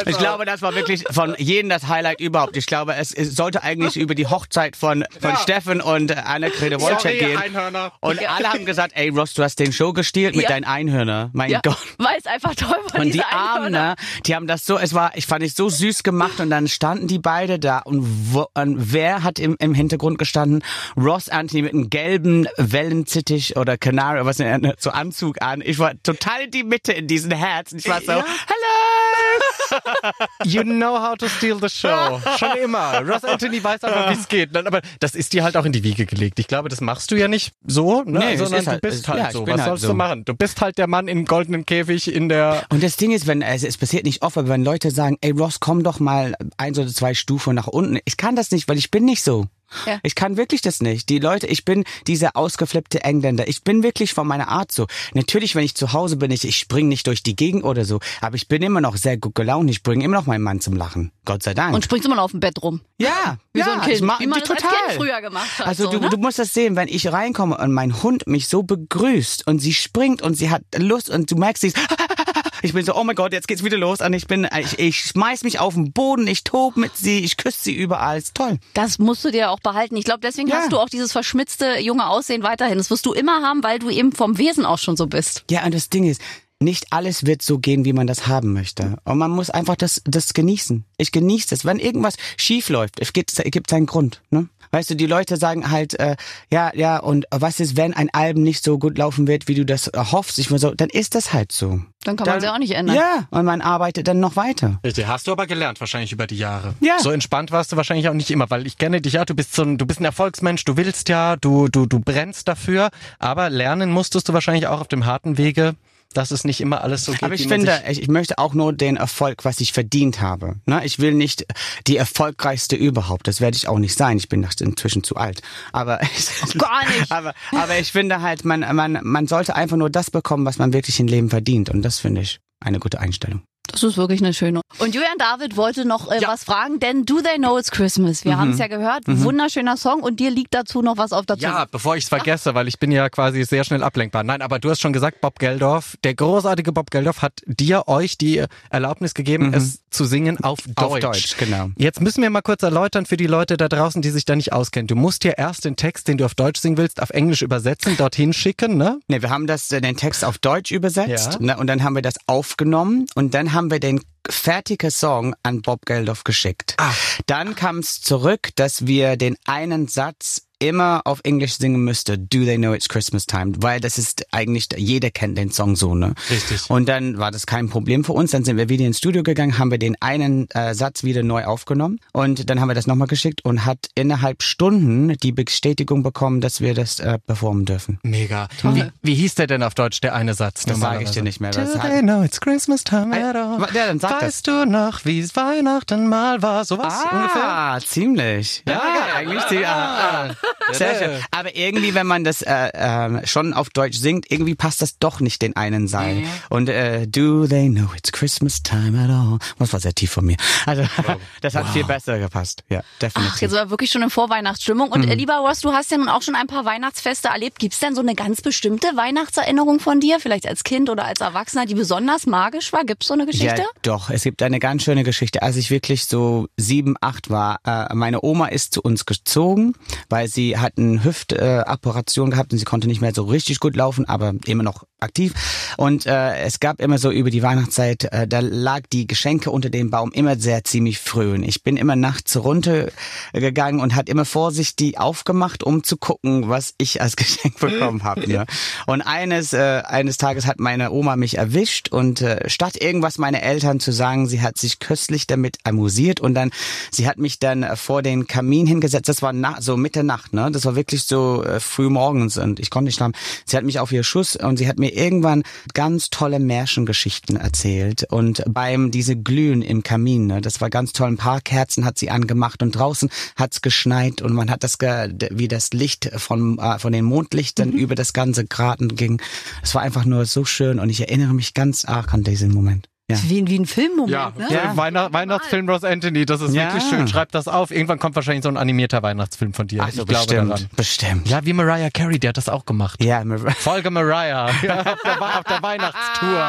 [0.07, 2.57] Ich glaube, das war wirklich von jedem das Highlight überhaupt.
[2.57, 5.37] Ich glaube, es, es sollte eigentlich über die Hochzeit von, von Ja.
[5.37, 7.37] Steffen und Anne-Grete Wolczek Sorry, gehen.
[7.37, 7.91] Einhörner.
[7.99, 10.49] Und alle haben gesagt, ey Ross, du hast den Show gestiehlt mit Ja.
[10.49, 11.29] deinen Einhörner.
[11.33, 11.77] Mein Ja, Gott.
[11.97, 13.89] weil es einfach toll war, Und diese die Armen, Einhörner.
[13.91, 13.95] ne,
[14.25, 17.07] die haben das so, es war, ich fand es so süß gemacht und dann standen
[17.07, 20.63] die beide da und, wo, und wer hat im, im Hintergrund gestanden?
[20.97, 25.61] Ross Anthony mit einem gelben Wellenzittich oder Canary, was ne, so Anzug an.
[25.65, 27.79] Ich war total die Mitte in diesen Herzen.
[27.79, 28.25] Ich war so, Ja.
[28.25, 29.26] hallo!
[30.45, 32.19] You know how to steal the show.
[32.37, 33.01] Schon immer.
[33.07, 34.55] Ross Anthony weiß aber, wie es geht.
[34.55, 36.39] Aber das ist dir halt auch in die Wiege gelegt.
[36.39, 38.19] Ich glaube, das machst du ja nicht so, ne?
[38.19, 39.45] Nee, es sondern ist halt- du bist halt ja, so.
[39.45, 39.89] Was halt sollst so.
[39.89, 40.25] du machen?
[40.25, 43.41] Du bist halt der Mann im goldenen Käfig in der Und das Ding ist, wenn
[43.41, 46.77] es, es passiert nicht oft, aber wenn Leute sagen, ey Ross, komm doch mal eins
[46.79, 47.99] oder zwei Stufen nach unten.
[48.05, 49.47] Ich kann das nicht, weil ich bin nicht so.
[49.85, 49.99] Ja.
[50.03, 51.09] Ich kann wirklich das nicht.
[51.09, 53.47] Die Leute, ich bin dieser ausgeflippte Engländer.
[53.49, 54.87] Ich bin wirklich von meiner Art so.
[55.13, 57.99] Natürlich, wenn ich zu Hause bin, ich, ich spring nicht durch die Gegend oder so.
[58.21, 59.69] Aber ich bin immer noch sehr gut gelaunt.
[59.69, 61.11] Ich bringe immer noch meinen Mann zum Lachen.
[61.25, 61.75] Gott sei Dank.
[61.75, 62.81] Und springst immer noch auf dem Bett rum.
[62.97, 63.95] ja, Wie ja, so ein Kind.
[63.95, 64.55] Ich mach, wie man total.
[64.57, 65.67] das als Kind früher gemacht hat.
[65.67, 66.09] Also so, du, ne?
[66.09, 69.73] du musst das sehen, wenn ich reinkomme und mein Hund mich so begrüßt und sie
[69.73, 71.77] springt und sie hat Lust und du merkst, sie ist
[72.61, 74.97] ich bin so, oh mein Gott, jetzt geht's wieder los und ich bin, ich, ich
[74.97, 78.57] schmeiß mich auf den Boden, ich tob mit sie, ich küsse sie überall, ist toll.
[78.73, 79.95] Das musst du dir auch behalten.
[79.97, 80.57] Ich glaube, deswegen Ja.
[80.57, 82.77] hast du auch dieses verschmitzte junge Aussehen weiterhin.
[82.77, 85.43] Das wirst du immer haben, weil du eben vom Wesen auch schon so bist.
[85.51, 86.21] Ja, und das Ding ist,
[86.59, 88.97] nicht alles wird so gehen, wie man das haben möchte.
[89.03, 90.85] Und man muss einfach das, das genießen.
[90.97, 91.65] Ich genieße das.
[91.65, 94.21] Wenn irgendwas schief läuft, es gibt, es gibt seinen Grund.
[94.31, 94.49] Ne?
[94.71, 96.17] Weißt du, die Leute sagen halt, äh,
[96.51, 99.65] ja, ja, und was ist, wenn ein Album nicht so gut laufen wird, wie du
[99.65, 100.39] das erhoffst?
[100.39, 101.81] Ich will so, dann ist das halt so.
[102.03, 102.95] Dann kann man sie auch nicht ändern.
[102.95, 104.79] Ja, und man arbeitet dann noch weiter.
[105.05, 106.73] Hast du aber gelernt wahrscheinlich über die Jahre.
[106.79, 106.99] Ja.
[106.99, 109.53] So entspannt warst du wahrscheinlich auch nicht immer, weil ich kenne dich ja, du bist
[109.53, 112.89] so ein, du bist ein Erfolgsmensch, du willst ja, du, du, du brennst dafür,
[113.19, 115.75] aber lernen musstest du wahrscheinlich auch auf dem harten Wege,
[116.13, 117.23] dass es nicht immer alles so geht.
[117.23, 120.55] Aber ich finde, ich, ich möchte auch nur den Erfolg, was ich verdient habe.
[120.65, 120.83] Ne?
[120.85, 121.45] Ich will nicht
[121.85, 123.27] die erfolgreichste überhaupt.
[123.27, 124.17] Das werde ich auch nicht sein.
[124.17, 125.41] Ich bin inzwischen zu alt.
[125.71, 125.99] Aber
[126.57, 127.11] gar nicht.
[127.11, 130.73] Aber, aber ich finde halt, man, man, man sollte einfach nur das bekommen, was man
[130.73, 131.69] wirklich im Leben verdient.
[131.69, 133.43] Und das finde ich eine gute Einstellung.
[133.71, 134.61] Das ist wirklich eine schöne.
[134.79, 138.23] Und Julian David wollte noch äh, was fragen, denn Do They Know It's Christmas?
[138.25, 139.03] Wir haben es ja gehört.
[139.07, 141.51] Wunderschöner Song und dir liegt dazu noch was auf der Zunge.
[141.53, 144.23] Ja, bevor ich es vergesse, weil ich bin ja quasi sehr schnell ablenkbar.
[144.23, 148.17] Nein, aber du hast schon gesagt, Bob Geldorf, der großartige Bob Geldorf hat dir, euch
[148.17, 150.77] die Erlaubnis gegeben, es zu singen auf Deutsch.
[150.81, 151.69] Auf Deutsch, genau.
[151.77, 154.53] Jetzt müssen wir mal kurz erläutern für die Leute da draußen, die sich da nicht
[154.53, 154.87] auskennen.
[154.87, 157.97] Du musst dir erst den Text, den du auf Deutsch singen willst, auf Englisch übersetzen,
[157.97, 158.99] dorthin schicken, ne?
[159.07, 161.39] Ne, wir haben das, äh, den Text auf Deutsch übersetzt Ja.
[161.39, 165.61] ne, und dann haben wir das aufgenommen und dann haben wir den fertigen Song an
[165.61, 166.75] Bob Geldof geschickt.
[166.77, 166.93] Ah.
[167.25, 172.43] Dann kam es zurück, dass wir den einen Satz immer auf Englisch singen müsste, Do
[172.45, 176.13] They Know It's Christmas Time, weil das ist eigentlich, jeder kennt den Song so, ne?
[176.29, 176.69] Richtig.
[176.69, 178.31] Und dann war das kein Problem für uns.
[178.31, 181.45] Dann sind wir wieder ins Studio gegangen, haben wir den einen äh, Satz wieder neu
[181.45, 186.41] aufgenommen und dann haben wir das nochmal geschickt und hat innerhalb Stunden die Bestätigung bekommen,
[186.41, 187.99] dass wir das äh, performen dürfen.
[188.03, 188.47] Mega.
[188.63, 190.65] Wie, wie hieß der denn auf Deutsch, der eine Satz?
[190.65, 191.51] Das sage ich dir nicht mehr.
[191.51, 193.61] Das Do hat- they know it's Christmas time at all?
[193.61, 194.23] Wa- ja, dann sag das.
[194.23, 196.65] weißt du noch, wie es Weihnachten mal war?
[196.65, 197.43] Sowas ungefähr?
[197.47, 198.63] Ah, ziemlich.
[198.67, 198.81] Ja,
[199.15, 200.35] eigentlich die, ah, ah.
[200.71, 201.23] Sehr schön.
[201.31, 205.19] Aber irgendwie, wenn man das äh, ähm, schon auf Deutsch singt, irgendwie passt das doch
[205.19, 206.23] nicht den einen Seil.
[206.49, 209.39] Und äh, Do they know it's Christmas time at all?
[209.59, 210.37] Das war sehr tief von mir.
[210.65, 210.83] Also
[211.41, 212.63] das hat viel besser gepasst.
[212.69, 213.33] Ja, definitiv.
[213.35, 214.91] Ach, jetzt war wirklich schon in Vorweihnachtsstimmung.
[214.91, 217.59] Und äh, lieber Ross, du hast ja nun auch schon ein paar Weihnachtsfeste erlebt.
[217.59, 221.65] Gibt's denn so eine ganz bestimmte Weihnachtserinnerung von dir, vielleicht als Kind oder als Erwachsener,
[221.65, 222.83] die besonders magisch war?
[222.85, 223.61] Gibt's so eine Geschichte?
[223.61, 224.09] Ja, doch.
[224.09, 225.41] Es gibt eine ganz schöne Geschichte.
[225.41, 229.73] Als ich wirklich so sieben, acht war, äh, meine Oma ist zu uns gezogen,
[230.09, 233.75] weil sie hat eine Hüftoperation äh, gehabt und sie konnte nicht mehr so richtig gut
[233.75, 235.33] laufen, aber immer noch aktiv.
[235.77, 239.69] Und äh, es gab immer so über die Weihnachtszeit, äh, da lag die Geschenke unter
[239.69, 241.33] dem Baum immer sehr ziemlich früh.
[241.33, 246.73] Und ich bin immer nachts runtergegangen und hat immer vorsichtig aufgemacht, um zu gucken, was
[246.77, 248.27] ich als Geschenk bekommen habe.
[248.27, 248.45] Ne?
[248.85, 253.41] Und eines äh, eines Tages hat meine Oma mich erwischt und äh, statt irgendwas meine
[253.41, 256.51] Eltern zu sagen, sie hat sich köstlich damit amüsiert und dann
[256.91, 259.09] sie hat mich dann äh, vor den Kamin hingesetzt.
[259.09, 260.49] Das war na so Mitternacht, ne?
[260.51, 263.15] Das war wirklich so äh, früh morgens und ich konnte nicht schlafen.
[263.45, 268.05] Sie hat mich auf ihr Schuss und sie hat mir irgendwann ganz tolle Märchengeschichten erzählt
[268.11, 270.41] und beim diese Glühen im Kamin, ne?
[270.41, 271.07] Das war ganz toll.
[271.07, 275.13] Ein paar Kerzen hat sie angemacht und draußen hat's geschneit und man hat das ge
[275.31, 279.21] wie das Licht von äh, von den Mondlichtern über das ganze Graten ging.
[279.63, 282.87] Es war einfach nur so schön und ich erinnere mich ganz arg an diesen Moment.
[283.09, 283.15] Ja.
[283.23, 284.47] Wie, wie ein Filmmoment, Ja, ne?
[284.49, 286.73] der Weihnacht Weihnachtsfilm Ross Anthony, das ist Ja.
[286.73, 287.07] wirklich schön.
[287.07, 287.71] Schreib das auf.
[287.71, 289.81] Irgendwann kommt wahrscheinlich so ein animierter Weihnachtsfilm von dir.
[289.85, 290.69] Also ich glaube bestimmt, daran.
[290.75, 291.29] bestimmt.
[291.29, 293.01] Ja, wie Mariah Carey, der hat das auch gemacht.
[293.01, 296.47] Ja, Mar- Folge Mariah ja, auf, der, auf der Weihnachtstour.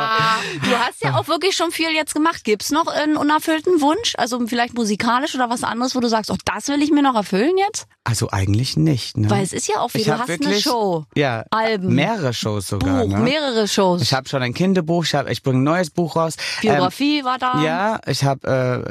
[0.65, 2.43] Du hast ja auch wirklich schon viel jetzt gemacht.
[2.43, 4.15] Gibt's noch einen unerfüllten Wunsch?
[4.19, 7.15] Also vielleicht musikalisch oder was anderes, wo du sagst, oh, das will ich mir noch
[7.15, 7.87] erfüllen jetzt?
[8.05, 9.19] also eigentlich nicht.
[9.19, 9.29] Ne?
[9.29, 10.01] Weil es ist ja auch viel.
[10.01, 13.03] Ich Du hast eine wirklich- Show, Ja, Alben, mehrere Shows sogar.
[13.05, 13.19] Buch, ne?
[13.19, 14.01] mehrere Shows.
[14.01, 16.37] Ich habe schon ein Kinderbuch, ich, hab, ich bringe ein neues Buch raus.
[16.61, 17.55] Biografie war da.
[17.55, 18.47] Ähm, ja, ich habe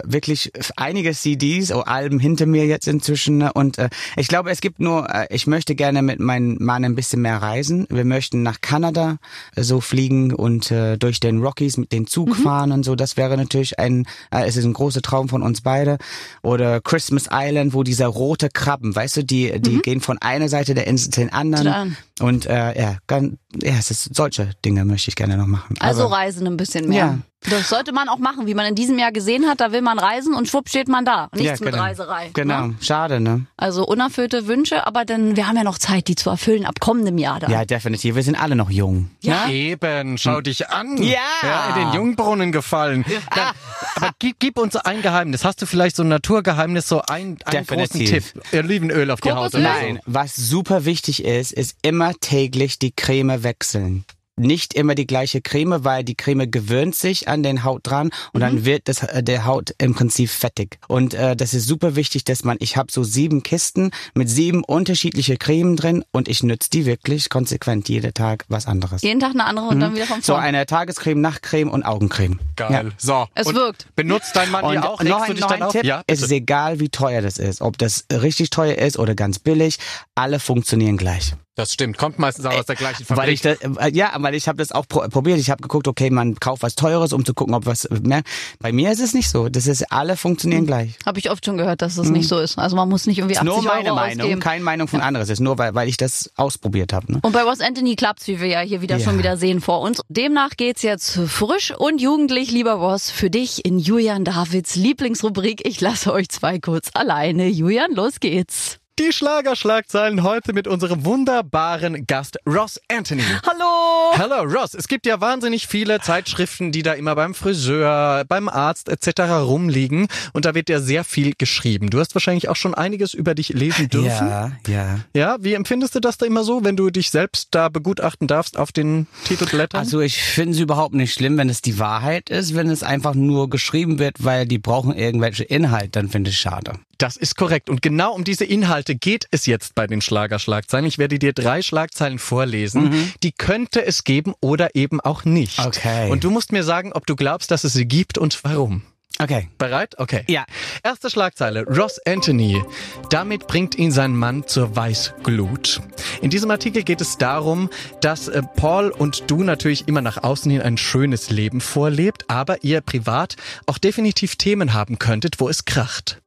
[0.05, 3.37] äh, wirklich einige CDs oder Alben hinter mir jetzt inzwischen.
[3.37, 3.53] ne?
[3.53, 6.95] Und äh, ich glaube, es gibt nur, äh, ich möchte gerne mit meinem Mann ein
[6.95, 7.87] bisschen mehr reisen.
[7.89, 9.17] Wir möchten nach Kanada
[9.55, 12.95] äh, so fliegen und äh, durch den Rockies mit den Zug fahren und so.
[12.95, 15.97] Das wäre natürlich ein, äh, es ist ein großer Traum von uns beide.
[16.41, 20.73] Oder Christmas Island, wo dieser rote Krabben, weißt du, die, die gehen von einer Seite
[20.73, 21.67] der Insel zu den anderen.
[21.67, 21.97] Anderen.
[22.19, 25.75] Und äh, ja, ganz, ja, es ist solche Dinge möchte ich gerne noch machen.
[25.79, 26.97] Also Aber- reisen ein bisschen mehr.
[26.97, 27.17] Ja.
[27.51, 29.61] Das sollte man auch machen, wie man in diesem Jahr gesehen hat.
[29.61, 31.29] Da will man reisen und schwupp steht man da.
[31.33, 31.83] Nichts Ja, mit genau.
[31.83, 32.31] Reiserei.
[32.33, 32.75] Genau, Ne?
[32.81, 33.45] schade, ne?
[33.57, 37.19] Also unerfüllte Wünsche, aber dann, wir haben ja noch Zeit, die zu erfüllen ab kommendem
[37.19, 37.51] Jahr dann.
[37.51, 38.15] Ja, definitiv.
[38.15, 39.11] Wir sind alle noch jung.
[39.21, 39.47] Ja.
[39.49, 40.97] Eben, schau dich an.
[40.97, 41.19] Ja.
[41.43, 43.05] ja in den Jungbrunnen gefallen.
[43.35, 43.49] Dann,
[43.97, 45.45] aber gib, gib uns ein Geheimnis.
[45.45, 48.33] Hast du vielleicht so ein Naturgeheimnis, so ein, einen großen Definitiv.
[48.33, 48.43] Tipp?
[48.63, 49.51] Olivenöl auf die Haut.
[49.51, 49.61] Kokosöl?
[49.61, 49.85] oder so.
[49.85, 54.05] Nein, was super wichtig ist, ist immer täglich die Creme wechseln.
[54.39, 58.41] Nicht immer die gleiche Creme, weil die Creme gewöhnt sich an den Haut dran und
[58.41, 60.77] dann wird das, äh, der Haut im Prinzip fettig.
[60.87, 64.63] Und äh, das ist super wichtig, dass man, ich habe so sieben Kisten mit sieben
[64.63, 69.01] unterschiedliche Cremen drin und ich nütze die wirklich konsequent jeden Tag was anderes.
[69.01, 70.43] Jeden Tag eine andere und dann wieder So vorn.
[70.43, 72.39] eine Tagescreme, Nachtcreme und Augencreme.
[72.57, 72.91] Geil.
[72.99, 73.25] So.
[73.33, 73.87] Es und wirkt.
[73.95, 75.01] Benutzt dein Mann die Und auch?
[75.01, 75.71] noch ein, dich noch dann ein auf?
[75.71, 77.59] Tipp, Ja, es ist egal, wie teuer das ist.
[77.63, 79.79] Ob das richtig teuer ist oder ganz billig,
[80.13, 81.33] alle funktionieren gleich.
[81.57, 81.97] Das stimmt.
[81.97, 83.33] Kommt meistens auch aus der gleichen Weil Fabrik.
[83.33, 85.39] ich das, äh, ja, weil ich habe das auch pro probiert.
[85.39, 88.21] Ich habe geguckt, okay, man kauft was Teures, um zu gucken, ob was mehr.
[88.59, 89.49] Bei mir ist es nicht so.
[89.49, 90.91] Das ist alle funktionieren gleich.
[91.05, 92.57] Habe ich oft schon gehört, dass das nicht so ist.
[92.57, 94.39] Also man muss nicht irgendwie Ist 80 nur meine Euro Meinung, ausgeben.
[94.41, 95.23] keine Meinung von anderen.
[95.23, 97.11] Es ist nur, weil, weil ich das ausprobiert habe.
[97.11, 97.19] Ne?
[97.23, 99.03] Und bei Ross Anthony klappt's, wie wir ja hier wieder Ja.
[99.03, 100.01] schon wieder sehen vor uns.
[100.09, 105.67] Demnach geht's jetzt frisch und jugendlich, lieber Ross, für dich in Julian Davids Lieblingsrubrik.
[105.67, 107.47] Ich lasse euch zwei kurz alleine.
[107.47, 108.77] Julian, los geht's.
[108.99, 113.21] Die Schlagerschlagzeilen heute mit unserem wunderbaren Gast Ross Anthony.
[113.45, 114.17] Hallo!
[114.17, 118.89] Hallo Ross, es gibt ja wahnsinnig viele Zeitschriften, die da immer beim Friseur, beim Arzt
[118.89, 119.21] etc.
[119.33, 121.91] rumliegen und da wird ja sehr viel geschrieben.
[121.91, 124.29] Du hast wahrscheinlich auch schon einiges über dich lesen dürfen.
[124.29, 124.99] Ja, ja.
[125.13, 128.57] Ja, wie empfindest du das da immer so, wenn du dich selbst da begutachten darfst
[128.57, 129.79] auf den Titelblättern?
[129.79, 132.55] Also ich finde es überhaupt nicht schlimm, wenn es die Wahrheit ist.
[132.55, 136.79] Wenn es einfach nur geschrieben wird, weil die brauchen irgendwelche Inhalte, dann finde ich schade.
[136.97, 137.69] Das ist korrekt.
[137.69, 140.85] Und genau um diese Inhalte geht es jetzt bei den Schlagerschlagzeilen.
[140.85, 143.13] Ich werde dir drei Schlagzeilen vorlesen.
[143.23, 145.59] Die könnte es geben oder eben auch nicht.
[145.59, 146.09] Okay.
[146.09, 148.83] Und du musst mir sagen, ob du glaubst, dass es sie gibt und warum.
[149.19, 149.49] Okay.
[149.57, 149.95] Bereit?
[149.97, 150.23] Okay.
[150.27, 150.45] Ja.
[150.83, 151.65] Erste Schlagzeile.
[151.65, 152.61] Ross Anthony.
[153.09, 155.81] Damit bringt ihn sein Mann zur Weißglut.
[156.21, 157.69] In diesem Artikel geht es darum,
[158.01, 162.63] dass äh, Paul und du natürlich immer nach außen hin ein schönes Leben vorlebt, aber
[162.63, 166.21] ihr privat auch definitiv Themen haben könntet, wo es kracht.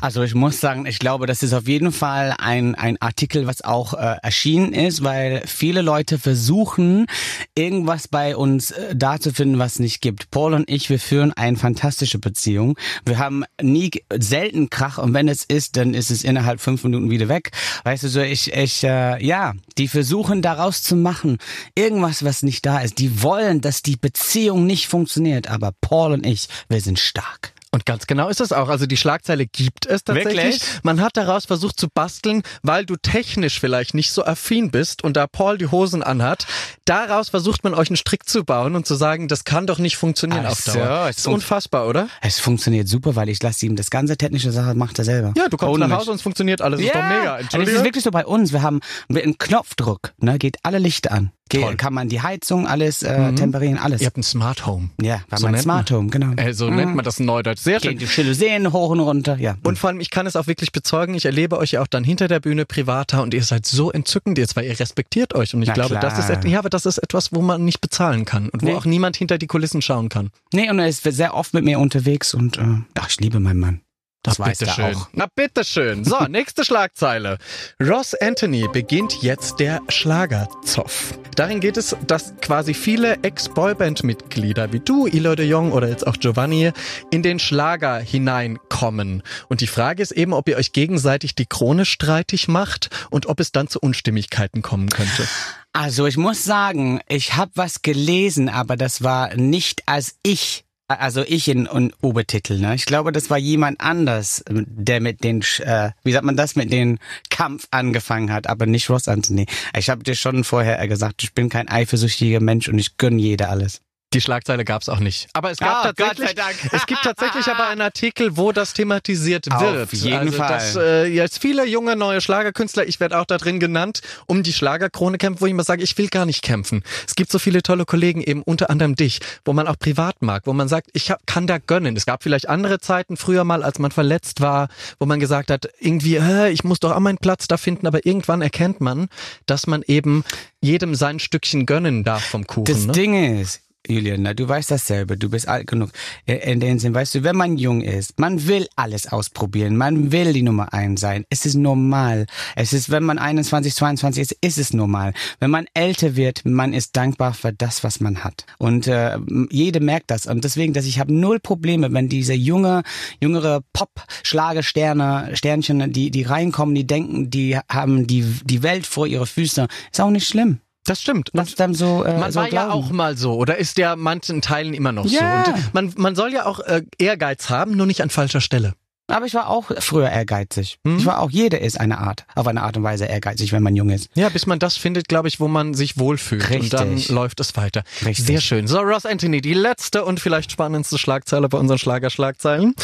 [0.00, 3.62] Also ich muss sagen, ich glaube, das ist auf jeden Fall ein, ein Artikel, was
[3.62, 7.06] auch äh, erschienen ist, weil viele Leute versuchen,
[7.54, 10.30] irgendwas bei uns äh, da zu finden, was nicht gibt.
[10.30, 12.78] Paul und ich, wir führen eine fantastische Beziehung.
[13.04, 17.10] Wir haben nie selten Krach und wenn es ist, dann ist es innerhalb fünf Minuten
[17.10, 17.50] wieder weg.
[17.84, 21.38] Weißt du, so ich, ich, äh, ja, die versuchen daraus zu machen,
[21.74, 22.98] irgendwas, was nicht da ist.
[22.98, 27.55] Die wollen, dass die Beziehung nicht funktioniert, aber Paul und ich, wir sind stark.
[27.76, 28.70] Und ganz genau ist es auch.
[28.70, 30.34] Also die Schlagzeile gibt es tatsächlich.
[30.34, 30.62] Wirklich?
[30.82, 35.14] Man hat daraus versucht zu basteln, weil du technisch vielleicht nicht so affin bist und
[35.14, 36.46] da Paul die Hosen anhat.
[36.86, 39.98] Daraus versucht man euch einen Strick zu bauen und zu sagen, das kann doch nicht
[39.98, 41.08] funktionieren Ach auf so, Dauer.
[41.10, 42.08] es ist unfassbar, oder?
[42.22, 45.34] Es funktioniert super, weil ich lasse ihm das ganze technische Sache macht er selber.
[45.36, 45.98] Ja, du kommst Ohne nach mich.
[45.98, 46.80] Hause und es funktioniert alles.
[46.80, 47.32] Ist doch mega.
[47.34, 47.74] Und es Entschuldigung.
[47.80, 48.54] ist wirklich so bei uns.
[48.54, 51.30] Wir haben mit einem Knopfdruck, ne, geht alle Lichter an.
[51.48, 51.76] Toll.
[51.76, 54.00] kann man die Heizung, alles äh, temperieren, alles.
[54.00, 54.90] Ihr habt ein Smart Home.
[55.00, 56.32] Ja, haben So ein nennt Smart man- Home, genau.
[56.36, 57.60] Äh, so nennt man das in Neudeutsch.
[57.60, 57.96] Sehr schön.
[57.98, 59.56] Gehen die Jalousien hoch und runter, ja.
[59.62, 62.02] Und vor allem, ich kann es auch wirklich bezeugen, ich erlebe euch ja auch dann
[62.04, 65.54] hinter der Bühne privater und ihr seid so entzückend jetzt, weil ihr respektiert euch.
[65.54, 68.24] Und ich Na glaube, das ist, ja, aber das ist etwas, wo man nicht bezahlen
[68.24, 68.74] kann und wo Nee.
[68.74, 70.30] auch niemand hinter die Kulissen schauen kann.
[70.52, 72.62] nee, und er ist sehr oft mit mir unterwegs und äh,
[72.94, 73.80] ach, ich liebe meinen Mann.
[74.26, 74.96] Das weiß er bitteschön.
[74.96, 75.08] auch.
[75.12, 76.04] Na bitteschön.
[76.04, 77.38] So, nächste Schlagzeile.
[77.80, 81.18] Ross Anthony beginnt jetzt der Schlagerzoff.
[81.36, 86.16] Darin geht es, dass quasi viele Ex-Boyband-Mitglieder wie du, Eloy de Jong oder jetzt auch
[86.16, 86.72] Giovanni
[87.10, 89.22] in den Schlager hineinkommen.
[89.48, 93.38] Und die Frage ist eben, ob ihr euch gegenseitig die Krone streitig macht und ob
[93.38, 95.28] es dann zu Unstimmigkeiten kommen könnte.
[95.72, 100.65] Also ich muss sagen, ich habe was gelesen, aber das war nicht als ich.
[100.88, 102.76] Also ich in, in Obertitel, ne?
[102.76, 106.70] Ich glaube, das war jemand anders, der mit den, äh, wie sagt man das, mit
[106.70, 109.46] den Kampf angefangen hat, aber nicht Ross Anthony.
[109.76, 113.50] Ich habe dir schon vorher gesagt, ich bin kein eifersüchtiger Mensch und ich gönn jeder
[113.50, 113.82] alles.
[114.16, 115.28] Die Schlagzeile gab es auch nicht.
[115.34, 116.56] Aber es gab Ah, Gott tatsächlich, sei Dank.
[116.72, 119.92] es gibt tatsächlich aber einen Artikel, wo das thematisiert Auf wird.
[119.92, 120.48] jeden also, Fall.
[120.48, 124.54] Dass äh, jetzt viele junge neue Schlagerkünstler, ich werde auch da drin genannt, um die
[124.54, 126.82] Schlagerkrone kämpfen, wo ich immer sage, ich will gar nicht kämpfen.
[127.06, 130.46] Es gibt so viele tolle Kollegen, eben unter anderem dich, wo man auch privat mag,
[130.46, 131.94] wo man sagt, ich hab, kann da gönnen.
[131.94, 135.68] Es gab vielleicht andere Zeiten früher mal, als man verletzt war, wo man gesagt hat,
[135.78, 139.08] irgendwie, äh, ich muss doch auch meinen Platz da finden, aber irgendwann erkennt man,
[139.44, 140.24] dass man eben
[140.62, 142.64] jedem sein Stückchen gönnen darf vom Kuchen.
[142.64, 142.92] Das ne?
[142.92, 145.90] Ding ist, Julian, na, du weißt dasselbe, du bist alt genug.
[146.26, 150.32] In dem Sinn, weißt du, wenn man jung ist, man will alles ausprobieren, man will
[150.32, 151.24] die Nummer eins sein.
[151.30, 152.26] Es ist normal.
[152.54, 155.12] Es ist, wenn man 21, 22 ist, ist es normal.
[155.40, 158.46] Wenn man älter wird, man ist dankbar für das, was man hat.
[158.58, 159.18] Und äh,
[159.50, 160.26] jede merkt das.
[160.26, 162.82] Und deswegen, dass ich habe null Probleme, wenn diese junge,
[163.20, 169.26] jüngere Pop-Schlagersterne, Sternchen, die, die reinkommen, die denken, die haben die, die Welt vor ihre
[169.26, 169.66] Füße.
[169.90, 170.60] Ist auch nicht schlimm.
[170.86, 171.30] Das stimmt.
[171.32, 172.70] Lass dann so, äh, Man so war ja glauben.
[172.72, 175.44] auch mal so oder ist ja manchen Teilen immer noch Ja.
[175.44, 175.52] so.
[175.52, 178.74] Und man, man soll ja auch äh, Ehrgeiz haben, nur nicht an falscher Stelle.
[179.08, 180.78] Aber ich war auch früher ehrgeizig.
[180.82, 180.98] Mhm.
[180.98, 183.76] Ich war auch, jeder ist eine Art, auf eine Art und Weise ehrgeizig, wenn man
[183.76, 184.10] jung ist.
[184.14, 186.50] Ja, bis man das findet, glaube ich, wo man sich wohlfühlt.
[186.50, 187.14] Und dann Richtig.
[187.14, 187.84] läuft es weiter.
[188.04, 188.26] Richtig.
[188.26, 188.66] Sehr schön.
[188.66, 192.74] So, Ross Anthony, die letzte und vielleicht spannendste Schlagzeile bei unseren Schlagerschlagzeilen.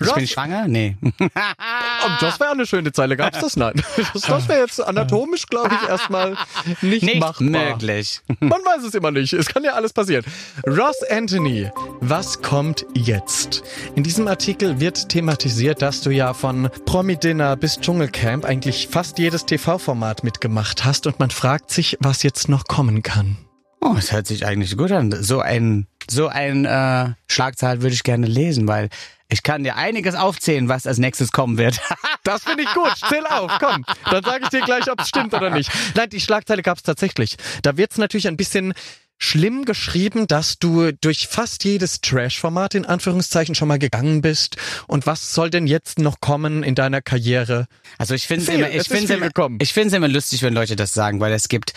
[0.00, 0.68] Ich Ross, bin schwanger?
[0.68, 0.96] Nee.
[1.20, 3.16] Oh, das wäre eine schöne Zeile.
[3.16, 3.56] Gab's das?
[3.56, 3.74] Nein.
[4.12, 6.36] Das, das wäre jetzt anatomisch, glaube ich, erstmal
[6.82, 7.42] nicht, Nicht machbar.
[7.42, 8.20] möglich.
[8.40, 9.32] Man weiß es immer nicht.
[9.32, 10.24] Es kann ja alles passieren.
[10.66, 13.62] Ross Anthony, was kommt jetzt?
[13.94, 19.46] In diesem Artikel wird thematisiert, dass du ja von Promi-Dinner bis Dschungelcamp eigentlich fast jedes
[19.46, 23.38] TV-Format mitgemacht hast und man fragt sich, was jetzt noch kommen kann.
[23.80, 25.12] Oh, das hört sich eigentlich gut an.
[25.22, 28.90] So ein, so ein äh, Schlagzahl würde ich gerne lesen, weil
[29.28, 31.80] ich kann dir einiges aufzählen, was als nächstes kommen wird.
[32.24, 32.92] Das finde ich gut.
[33.08, 33.84] Zähl auf, komm.
[34.08, 35.72] Dann sage ich dir gleich, ob es stimmt oder nicht.
[35.96, 37.34] Nein, die Schlagzeile gab es tatsächlich.
[37.62, 38.74] Da wird es natürlich ein bisschen
[39.22, 44.56] schlimm geschrieben, dass du durch fast jedes Trash-Format in Anführungszeichen schon mal gegangen bist.
[44.88, 47.66] Und was soll denn jetzt noch kommen in deiner Karriere?
[47.98, 49.58] Also ich finde Viel, immer, es ich finde immer, gekommen.
[49.60, 51.72] ich finde es immer lustig, wenn Leute das sagen, weil es gibt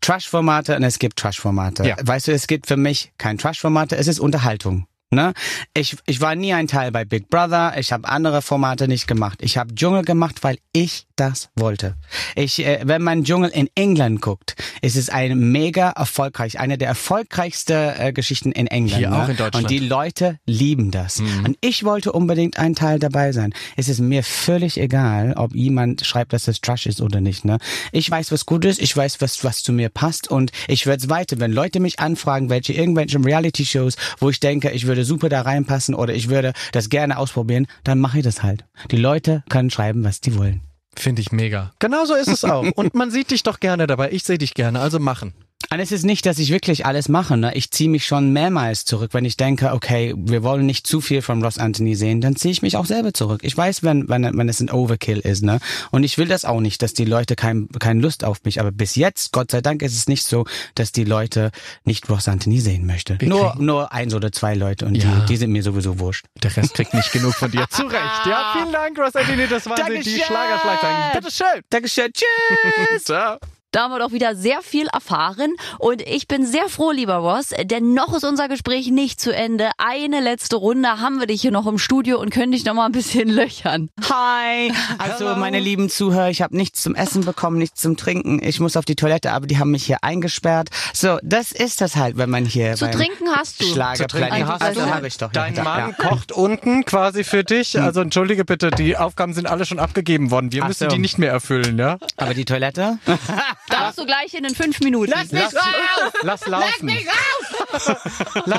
[0.00, 1.86] Trash-Formate und es gibt Trash-Formate.
[1.86, 1.96] Ja.
[2.02, 4.86] Weißt du, es gibt für mich kein Trash-Formate, es ist Unterhaltung.
[5.12, 5.32] Ne?
[5.74, 9.40] Ich, ich war nie ein Teil bei Big Brother, ich habe andere Formate nicht gemacht.
[9.42, 11.96] Ich habe Dschungel gemacht, weil ich das wollte.
[12.36, 16.88] Ich, äh, wenn man Dschungel in England guckt, ist es ein mega erfolgreich, eine der
[16.88, 18.98] erfolgreichsten äh, Geschichten in England.
[18.98, 19.22] Hier ne?
[19.22, 19.54] auch in Deutschland.
[19.54, 19.62] Mhm.
[19.62, 21.18] Und die Leute lieben das.
[21.18, 23.52] Und ich wollte unbedingt ein Teil dabei sein.
[23.76, 27.44] Es ist mir völlig egal, ob jemand schreibt, dass das Trash ist oder nicht.
[27.44, 27.58] Ne?
[27.90, 31.02] Ich weiß, was gut ist, ich weiß, was, was zu mir passt und ich werde
[31.02, 31.40] es weiter.
[31.40, 35.40] Wenn Leute mich anfragen, welche irgendwelche Reality-Shows, wo ich denke, ich würde würde super da
[35.40, 38.64] reinpassen oder ich würde das gerne ausprobieren, dann mache ich das halt.
[38.90, 40.60] Die Leute können schreiben, was die wollen.
[40.94, 41.72] Finde ich mega.
[41.78, 42.66] Genauso ist es auch.
[42.74, 44.10] Und man sieht dich doch gerne dabei.
[44.12, 45.32] Ich sehe dich gerne, also machen.
[45.72, 47.36] Und es ist nicht, dass ich wirklich alles mache.
[47.36, 47.54] Ne?
[47.54, 49.14] Ich ziehe mich schon mehrmals zurück.
[49.14, 52.50] Wenn ich denke, okay, wir wollen nicht zu viel von Ross Anthony sehen, dann ziehe
[52.50, 53.42] ich mich auch selber zurück.
[53.44, 55.44] Ich weiß, wenn, wenn, wenn es ein Overkill ist.
[55.44, 55.60] Ne?
[55.92, 58.58] Und ich will das auch nicht, dass die Leute kein, keine Lust auf mich.
[58.58, 61.52] Aber bis jetzt, Gott sei Dank, ist es nicht so, dass die Leute
[61.84, 63.18] nicht Ross Anthony sehen möchten.
[63.28, 65.20] Nur, nur eins oder zwei Leute und Ja.
[65.20, 66.26] die, die sind mir sowieso wurscht.
[66.42, 67.64] Der Rest kriegt nicht genug von dir.
[67.70, 68.26] Zu Recht.
[68.26, 69.46] Ja, vielen Dank, Ross Anthony.
[69.46, 70.22] Das waren sie, die Dankeschön.
[70.26, 70.96] Schlagerschlagzeilen.
[71.14, 71.62] Bitteschön.
[71.70, 72.10] Dankeschön.
[72.12, 73.04] Tschüss.
[73.04, 73.38] Ciao.
[73.72, 77.50] Da haben wir doch wieder sehr viel erfahren und ich bin sehr froh, lieber Ross,
[77.62, 79.70] denn noch ist unser Gespräch nicht zu Ende.
[79.78, 82.86] Eine letzte Runde haben wir dich hier noch im Studio und können dich noch mal
[82.86, 83.88] ein bisschen löchern.
[84.08, 84.72] Hi.
[84.98, 88.42] Also meine lieben Zuhörer, ich habe nichts zum Essen bekommen, nichts zum Trinken.
[88.42, 90.70] Ich muss auf die Toilette, aber die haben mich hier eingesperrt.
[90.92, 93.66] So, das ist das halt, wenn man hier Zu beim trinken hast du.
[93.66, 94.30] Schlagerplanet.
[94.30, 94.90] trinken hast also du.
[94.92, 95.30] habe ich doch.
[95.30, 96.08] Dein ja, Mann ja.
[96.08, 97.78] kocht unten quasi für dich.
[97.78, 100.50] Also entschuldige bitte, die Aufgaben sind alle schon abgegeben worden.
[100.50, 100.96] Wir Ach müssen so.
[100.96, 101.98] die nicht mehr erfüllen, ja?
[102.16, 102.98] Aber die Toilette?
[103.90, 105.10] Darfst du gleich in den fünf Minuten.
[105.10, 106.12] Lass, lass laufen.
[106.22, 106.46] Lass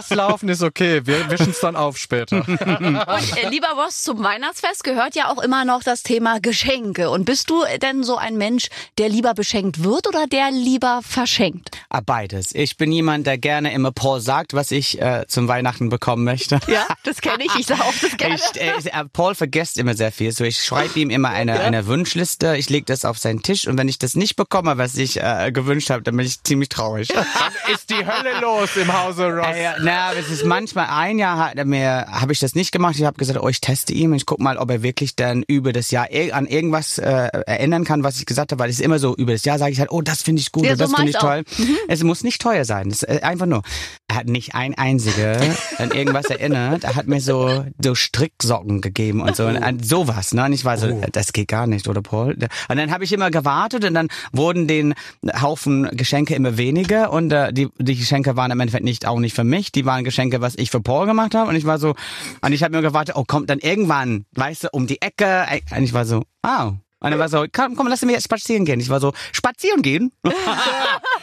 [0.10, 1.02] laufen ist okay.
[1.06, 2.46] Wir wischen es dann auf später.
[2.48, 7.10] Und äh, lieber Ross, zum Weihnachtsfest gehört ja auch immer noch das Thema Geschenke.
[7.10, 11.72] Und bist du denn so ein Mensch, der lieber beschenkt wird oder der lieber verschenkt?
[11.90, 12.54] Ah, Beides.
[12.54, 16.60] Ich bin jemand, der gerne immer Paul sagt, was ich äh, zum Weihnachten bekommen möchte.
[16.68, 17.56] Ja, das kenne ich.
[17.56, 18.36] Ich sage auch das gerne.
[18.36, 20.32] Ich, äh, äh, Paul vergisst immer sehr viel.
[20.32, 22.56] So, ich schreibe ihm immer eine, eine Wunschliste.
[22.58, 25.52] Ich lege das auf seinen Tisch und wenn ich das nicht bekomme, was ich äh,
[25.52, 27.10] gewünscht habe, dann bin ich ziemlich traurig.
[27.74, 29.48] Ist die Hölle los im Hause Ross?
[29.56, 32.72] Äh, ja, na, es ist manchmal ein Jahr hat er mir habe ich das nicht
[32.72, 32.96] gemacht.
[32.98, 35.44] Ich habe gesagt, oh, ich teste ihn und ich guck mal, ob er wirklich dann
[35.48, 37.08] über das Jahr an irgendwas äh,
[37.46, 39.72] erinnern kann, was ich gesagt habe, weil es ist immer so über das Jahr sage
[39.72, 41.22] ich halt, oh, das finde ich gut Ja, und so das finde ich auch.
[41.22, 41.44] toll.
[41.88, 42.90] Es muss nicht teuer sein.
[42.90, 43.62] Es äh, einfach nur.
[44.08, 45.40] Er hat nicht ein einziger
[45.78, 46.84] an irgendwas erinnert.
[46.84, 50.46] Er hat mir so so Stricksocken gegeben und so und an sowas, ne?
[50.46, 51.02] Und ich war so, Oh.
[51.14, 52.36] das geht gar nicht, oder Paul?
[52.68, 54.94] Und dann habe ich immer gewartet und dann wurden den
[55.42, 59.36] Haufen Geschenke immer weniger und äh, die die Geschenke waren im Endeffekt nicht auch nicht
[59.36, 61.96] für mich, die waren Geschenke, was ich für Paul gemacht habe und ich war so
[62.42, 65.84] und ich habe mir gewartet, oh kommt dann irgendwann, weißt du, um die Ecke und
[65.84, 66.74] ich war so, ah.
[67.04, 68.80] Und dann war so, komm, komm, lass mich jetzt spazieren gehen.
[68.80, 70.12] Ich war so, spazieren gehen?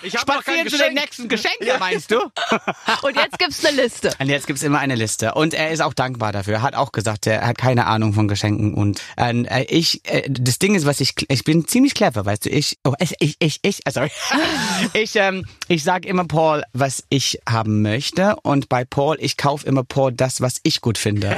[0.02, 2.20] Ich hab noch kein spazieren zu den nächsten Geschenke, meinst du?
[3.02, 4.12] Und jetzt gibt's eine Liste.
[4.20, 5.35] Und jetzt gibt's immer eine Liste.
[5.35, 6.54] Und er ist auch dankbar dafür.
[6.54, 8.74] Er hat auch gesagt, er hat keine Ahnung von Geschenken.
[8.74, 12.50] Und äh, ich, äh, das Ding ist, was ich, ich bin ziemlich clever, weißt du.
[12.50, 14.11] Ich, oh, ich, ich, ich, ich äh, sorry.
[14.92, 18.37] ich, ähm, ich sag immer Paul, was ich haben möchte.
[18.42, 21.28] Und bei Paul, ich kauf immer Paul das, was ich gut finde.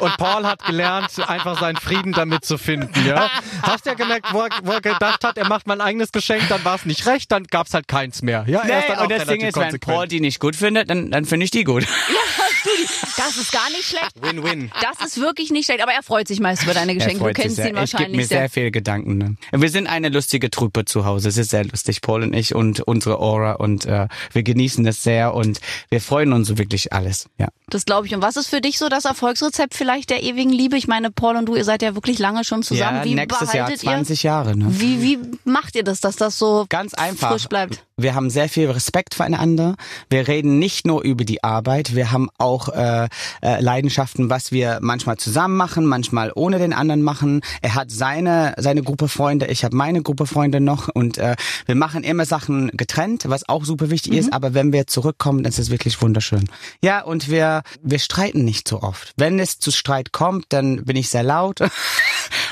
[0.00, 3.30] Und Paul hat gelernt, einfach seinen Frieden damit zu finden, ja?
[3.62, 6.64] Hast ja gemerkt, wo er, wo er gedacht hat, er macht mein eigenes Geschenk, dann
[6.64, 8.44] war es nicht recht, dann gab's halt keins mehr.
[8.46, 9.78] Ja, er ist dann Nee, auch und das Ding ist, wenn.
[9.80, 11.86] Paul die nicht gut findet, dann, dann finde ich die gut.
[13.16, 14.12] Das ist gar nicht schlecht.
[14.20, 14.70] Win-win.
[14.80, 15.82] Das ist wirklich nicht schlecht.
[15.82, 17.24] Aber er freut sich meist über deine Geschenke.
[17.24, 17.66] Du kennst sehr.
[17.68, 18.50] ihn Ich gebe mir wahrscheinlich sehr sehr.
[18.50, 19.18] viel Gedanken.
[19.18, 19.36] Ne?
[19.52, 21.28] Wir sind eine lustige Truppe zu Hause.
[21.28, 25.02] Es ist sehr lustig, Paul und ich und unsere Aura und äh, wir genießen das
[25.02, 27.28] sehr und wir freuen uns wirklich alles.
[27.38, 27.48] Ja.
[27.68, 28.14] Das glaube ich.
[28.14, 30.76] Und was ist für dich so das Erfolgsrezept vielleicht der ewigen Liebe?
[30.76, 32.98] Ich meine, Paul und du, ihr seid ja wirklich lange schon zusammen.
[32.98, 34.56] ja, wie nächstes Jahr behaltet 20 Jahre.
[34.56, 34.66] Ne?
[34.66, 34.80] ihr?
[34.80, 37.30] Wie, wie macht ihr das, dass das so Ganz einfach.
[37.32, 37.84] frisch bleibt?
[37.96, 39.76] Wir haben sehr viel Respekt füreinander.
[40.10, 41.94] Wir reden nicht nur über die Arbeit.
[41.94, 43.08] Wir haben auch äh,
[43.42, 47.40] äh, Leidenschaften, was wir manchmal zusammen machen, manchmal ohne den anderen machen.
[47.62, 51.36] Er hat seine seine Gruppe Freunde, ich habe meine Gruppe Freunde noch und äh,
[51.66, 54.32] wir machen immer Sachen getrennt, was auch super wichtig ist.
[54.32, 56.48] Aber wenn wir zurückkommen, dann ist es wirklich wunderschön.
[56.82, 59.12] Ja, und wir wir streiten nicht so oft.
[59.16, 61.60] Wenn es zu Streit kommt, dann bin ich sehr laut.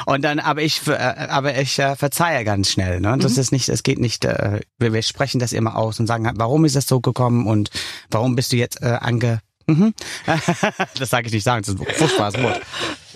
[0.07, 3.01] Und dann, aber ich, äh, aber ich äh, verzeihe ganz schnell.
[3.01, 3.17] Ne?
[3.21, 4.25] Das ist nicht, es geht nicht.
[4.25, 7.71] Äh, wir, wir sprechen das immer aus und sagen, warum ist das so gekommen und
[8.11, 9.41] warum bist du jetzt äh, ange.
[9.67, 9.95] Mhm.
[10.99, 12.61] das sage ich nicht sagen, das ist ein furchtbares Wort.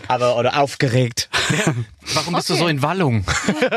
[0.09, 1.29] Aber oder aufgeregt.
[2.15, 3.25] Warum bist du so in Wallung?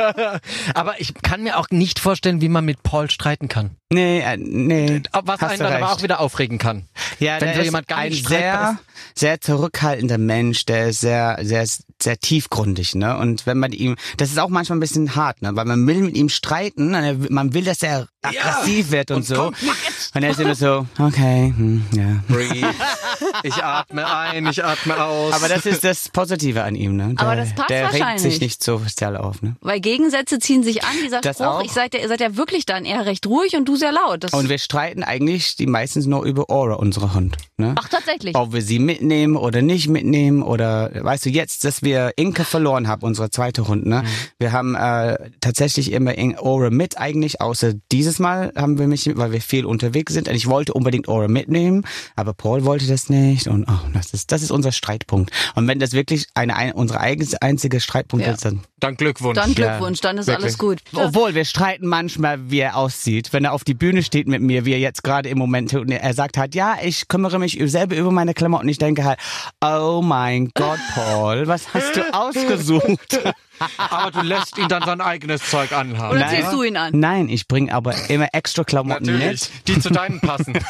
[0.74, 3.72] aber ich kann mir auch nicht vorstellen, wie man mit Paul streiten kann.
[3.92, 5.02] Nee, äh, nee.
[5.12, 5.98] Was hast einen du dann aber recht.
[5.98, 6.86] auch wieder aufregen kann.
[7.20, 8.78] Ja, Wenn der so ist jemand gar ein nicht sehr,
[9.16, 11.66] sehr zurückhaltender Mensch, der ist sehr, sehr,
[12.02, 13.18] sehr tiefgründig, ne?
[13.18, 15.56] Und wenn man ihm, das ist auch manchmal ein bisschen hart, ne?
[15.56, 19.26] Weil man will mit ihm streiten, und er- man will, dass er aggressiv wird und,
[19.26, 19.48] so.
[20.14, 22.24] Und er ist immer so, okay, hm, ja.
[22.28, 22.68] Breathe.
[23.44, 25.34] Ich atme ein, ich atme aus.
[25.34, 27.16] Aber das ist das Positive an ihm, ne?
[27.16, 28.22] Der, Aber das passt der regt wahrscheinlich.
[28.22, 29.56] sich nicht so schnell auf, ne?
[29.62, 30.90] Weil Gegensätze ziehen sich an.
[31.04, 31.64] Dieser Das Spruch, auch.
[31.64, 34.24] ich seid ihr seid ja wirklich dann eher recht ruhig und du sehr laut.
[34.24, 37.38] Das Und wir streiten eigentlich die meistens nur über Aura, unsere Hund.
[37.58, 37.76] Ne?
[37.78, 38.36] Ach, tatsächlich.
[38.36, 42.88] Ob wir sie mitnehmen oder nicht mitnehmen oder weißt du jetzt, dass wir Inke verloren
[42.88, 43.86] haben, unsere zweite Hund.
[43.86, 44.04] Ne?
[44.38, 49.32] Wir haben äh, tatsächlich immer Ore mit eigentlich, außer dieses Mal haben wir mich, weil
[49.32, 50.28] wir viel unterwegs sind.
[50.28, 54.32] Und ich wollte unbedingt Ore mitnehmen, aber Paul wollte das nicht und oh, das ist
[54.32, 55.32] das ist unser Streitpunkt.
[55.56, 58.34] Und wenn das wirklich eine, ein, unsere eigene einzige Streitpunkt Ja.
[58.34, 59.36] ist, dann Dann Glückwunsch.
[59.38, 60.44] Dann Glückwunsch, dann ist Wirklich.
[60.46, 60.80] alles gut.
[60.94, 63.34] obwohl, wir streiten manchmal, wie er aussieht.
[63.34, 65.92] Wenn er auf die Bühne steht mit mir, wie er jetzt gerade im Moment und
[65.92, 68.70] er sagt halt, ja, ich kümmere mich selber über meine Klamotten.
[68.70, 69.20] Ich denke halt,
[69.64, 73.20] oh mein Gott, Paul, was hast du ausgesucht?
[73.90, 76.12] Aber du lässt ihn dann sein eigenes Zeug anhaben.
[76.18, 76.36] Oder Nein.
[76.42, 76.92] ziehst du ihn an?
[76.94, 79.68] Nein, ich bringe aber immer extra Klamotten Natürlich, mit.
[79.68, 80.54] die zu deinen passen.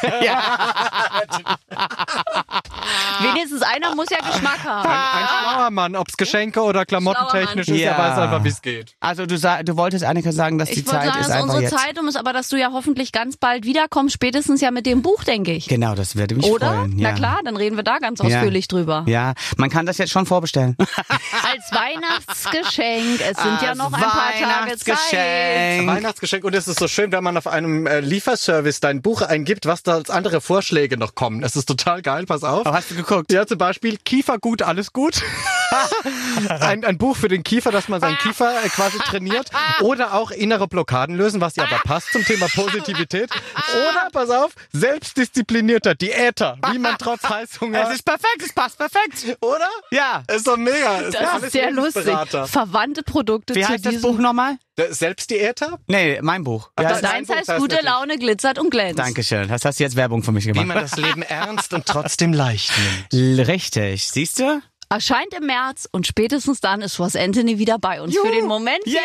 [3.20, 4.88] Wenigstens einer muss ja Geschmack haben.
[4.88, 7.92] Ein, ein schlauer Mann, ob's Geschenke oder klamottentechnisch ist, Ja.
[7.92, 8.94] er weiß einfach, wie es geht.
[9.00, 11.54] Also du, du wolltest Annika sagen, dass die Ich wollte Zeit sagen, ist dass einfach
[11.54, 11.78] unsere jetzt.
[11.78, 15.02] Zeit um ist, aber dass du ja hoffentlich ganz bald wiederkommst, spätestens ja mit dem
[15.02, 15.68] Buch, denke ich.
[15.68, 16.68] Genau, das würde mich Oder?
[16.72, 16.98] freuen.
[16.98, 17.10] Ja.
[17.10, 18.26] Na klar, dann reden wir da ganz Ja.
[18.26, 19.04] ausführlich drüber.
[19.06, 20.76] Ja, man kann das jetzt schon vorbestellen.
[20.78, 22.79] Als Weihnachtsgeschenk.
[22.82, 24.88] Es sind ja Als noch ein paar Tage Zeit.
[24.88, 25.86] Weihnachtsgeschenk.
[25.86, 29.66] Weihnachtsgeschenk und es ist so schön, wenn man auf einem äh, Lieferservice dein Buch eingibt,
[29.66, 31.42] was da als andere Vorschläge noch kommen.
[31.42, 32.62] Das ist total geil, pass auf.
[32.64, 33.32] Oh, hast du geguckt?
[33.32, 35.22] Ja, zum Beispiel Kiefer gut, alles gut.
[36.48, 39.50] ein, ein Buch für den Kiefer, dass man seinen Kiefer äh, quasi trainiert.
[39.80, 43.30] Oder auch innere Blockaden lösen, was ja aber passt zum Thema Positivität.
[43.74, 47.88] Oder, pass auf, selbstdisziplinierter Diäter, wie man trotz Heißhunger...
[47.88, 49.36] Es ist perfekt, es passt perfekt.
[49.40, 49.68] oder?
[49.90, 50.22] Ja.
[50.34, 50.98] Ist doch mega.
[51.00, 52.06] Ist Das ist sehr lustig.
[52.06, 52.46] Lebensberater.
[52.70, 54.10] Verwandte Produkte Wie zu heißt das diesem.
[54.12, 54.56] Buch nochmal?
[54.90, 55.78] Selbstdiäter?
[55.86, 56.70] Nee, mein Buch.
[56.76, 58.98] Ach, Ja, das- Deins Buch heißt heißt Gute natürlich- Laune glitzert und glänzt.
[58.98, 59.48] Dankeschön.
[59.48, 60.66] Das hast du jetzt Werbung für mich Wie gemacht.
[60.68, 62.72] man das Leben ernst und trotzdem leicht
[63.12, 63.38] nimmt.
[63.38, 64.08] L- Richtig.
[64.08, 64.62] Siehst du?
[64.92, 68.16] Erscheint im März und spätestens dann ist Ross Anthony wieder bei uns.
[68.18, 68.96] Für den Moment vielen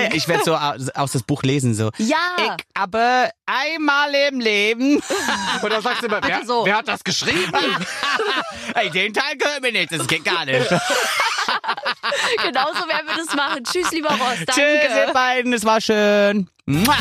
[0.00, 0.14] Dank.
[0.14, 1.90] Ich werde so aus, aus das Buch lesen so.
[1.98, 2.16] Ja.
[2.38, 5.02] Ich aber einmal im Leben.
[5.62, 6.64] Und dann sagst du immer, wer, so.
[6.64, 7.52] wer hat das geschrieben?
[8.74, 9.90] Ey, den Teil gehört mir nicht.
[9.90, 10.64] Das geht gar nicht.
[12.44, 13.64] Genauso werden wir das machen.
[13.64, 14.44] Tschüss, lieber Ross.
[14.46, 14.52] Danke.
[14.52, 15.52] Tschüss, ihr beiden.
[15.52, 16.48] Es war schön.
[16.66, 16.96] Mua.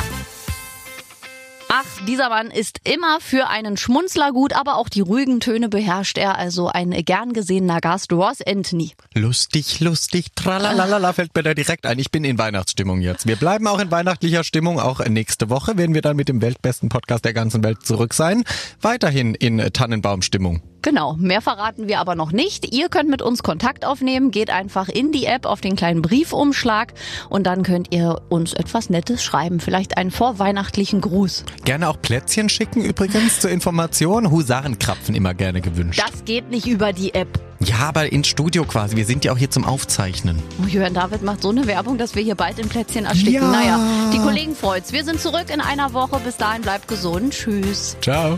[1.68, 6.18] Ach, dieser Mann ist immer für einen Schmunzler gut, aber auch die ruhigen Töne beherrscht
[6.18, 6.38] er.
[6.38, 8.94] Also ein gern gesehener Gast, Ross Anthony.
[9.14, 12.00] Lustig, lustig, tralalala, fällt mir da direkt ein.
[12.00, 13.28] Ich bin in Weihnachtsstimmung jetzt.
[13.28, 14.80] Wir bleiben auch in weihnachtlicher Stimmung.
[14.80, 18.44] Auch nächste Woche werden wir dann mit dem weltbesten Podcast der ganzen Welt zurück sein.
[18.82, 20.62] Weiterhin in Tannenbaumstimmung.
[20.86, 22.72] Genau, mehr verraten wir aber noch nicht.
[22.72, 26.94] Ihr könnt mit uns Kontakt aufnehmen, geht einfach in die App auf den kleinen Briefumschlag
[27.28, 29.60] und dann könnt ihr uns etwas Nettes schreiben.
[29.60, 31.44] Vielleicht einen vorweihnachtlichen Gruß.
[31.64, 34.30] Gerne auch Plätzchen schicken übrigens zur Information.
[34.30, 36.00] Husarenkrapfen immer gerne gewünscht.
[36.00, 37.30] Das geht nicht über die App.
[37.62, 38.96] Ja, aber ins Studio quasi.
[38.96, 40.38] Wir sind ja auch hier zum Aufzeichnen.
[40.62, 43.34] Oh, Jörn David macht so eine Werbung, dass wir hier bald in Plätzchen ersticken.
[43.42, 43.48] Ja.
[43.48, 43.80] Naja,
[44.14, 44.94] die Kollegen freut's.
[44.94, 46.20] Wir sind zurück in einer Woche.
[46.24, 47.34] Bis dahin bleibt gesund.
[47.34, 47.98] Tschüss.
[48.02, 48.38] Ciao.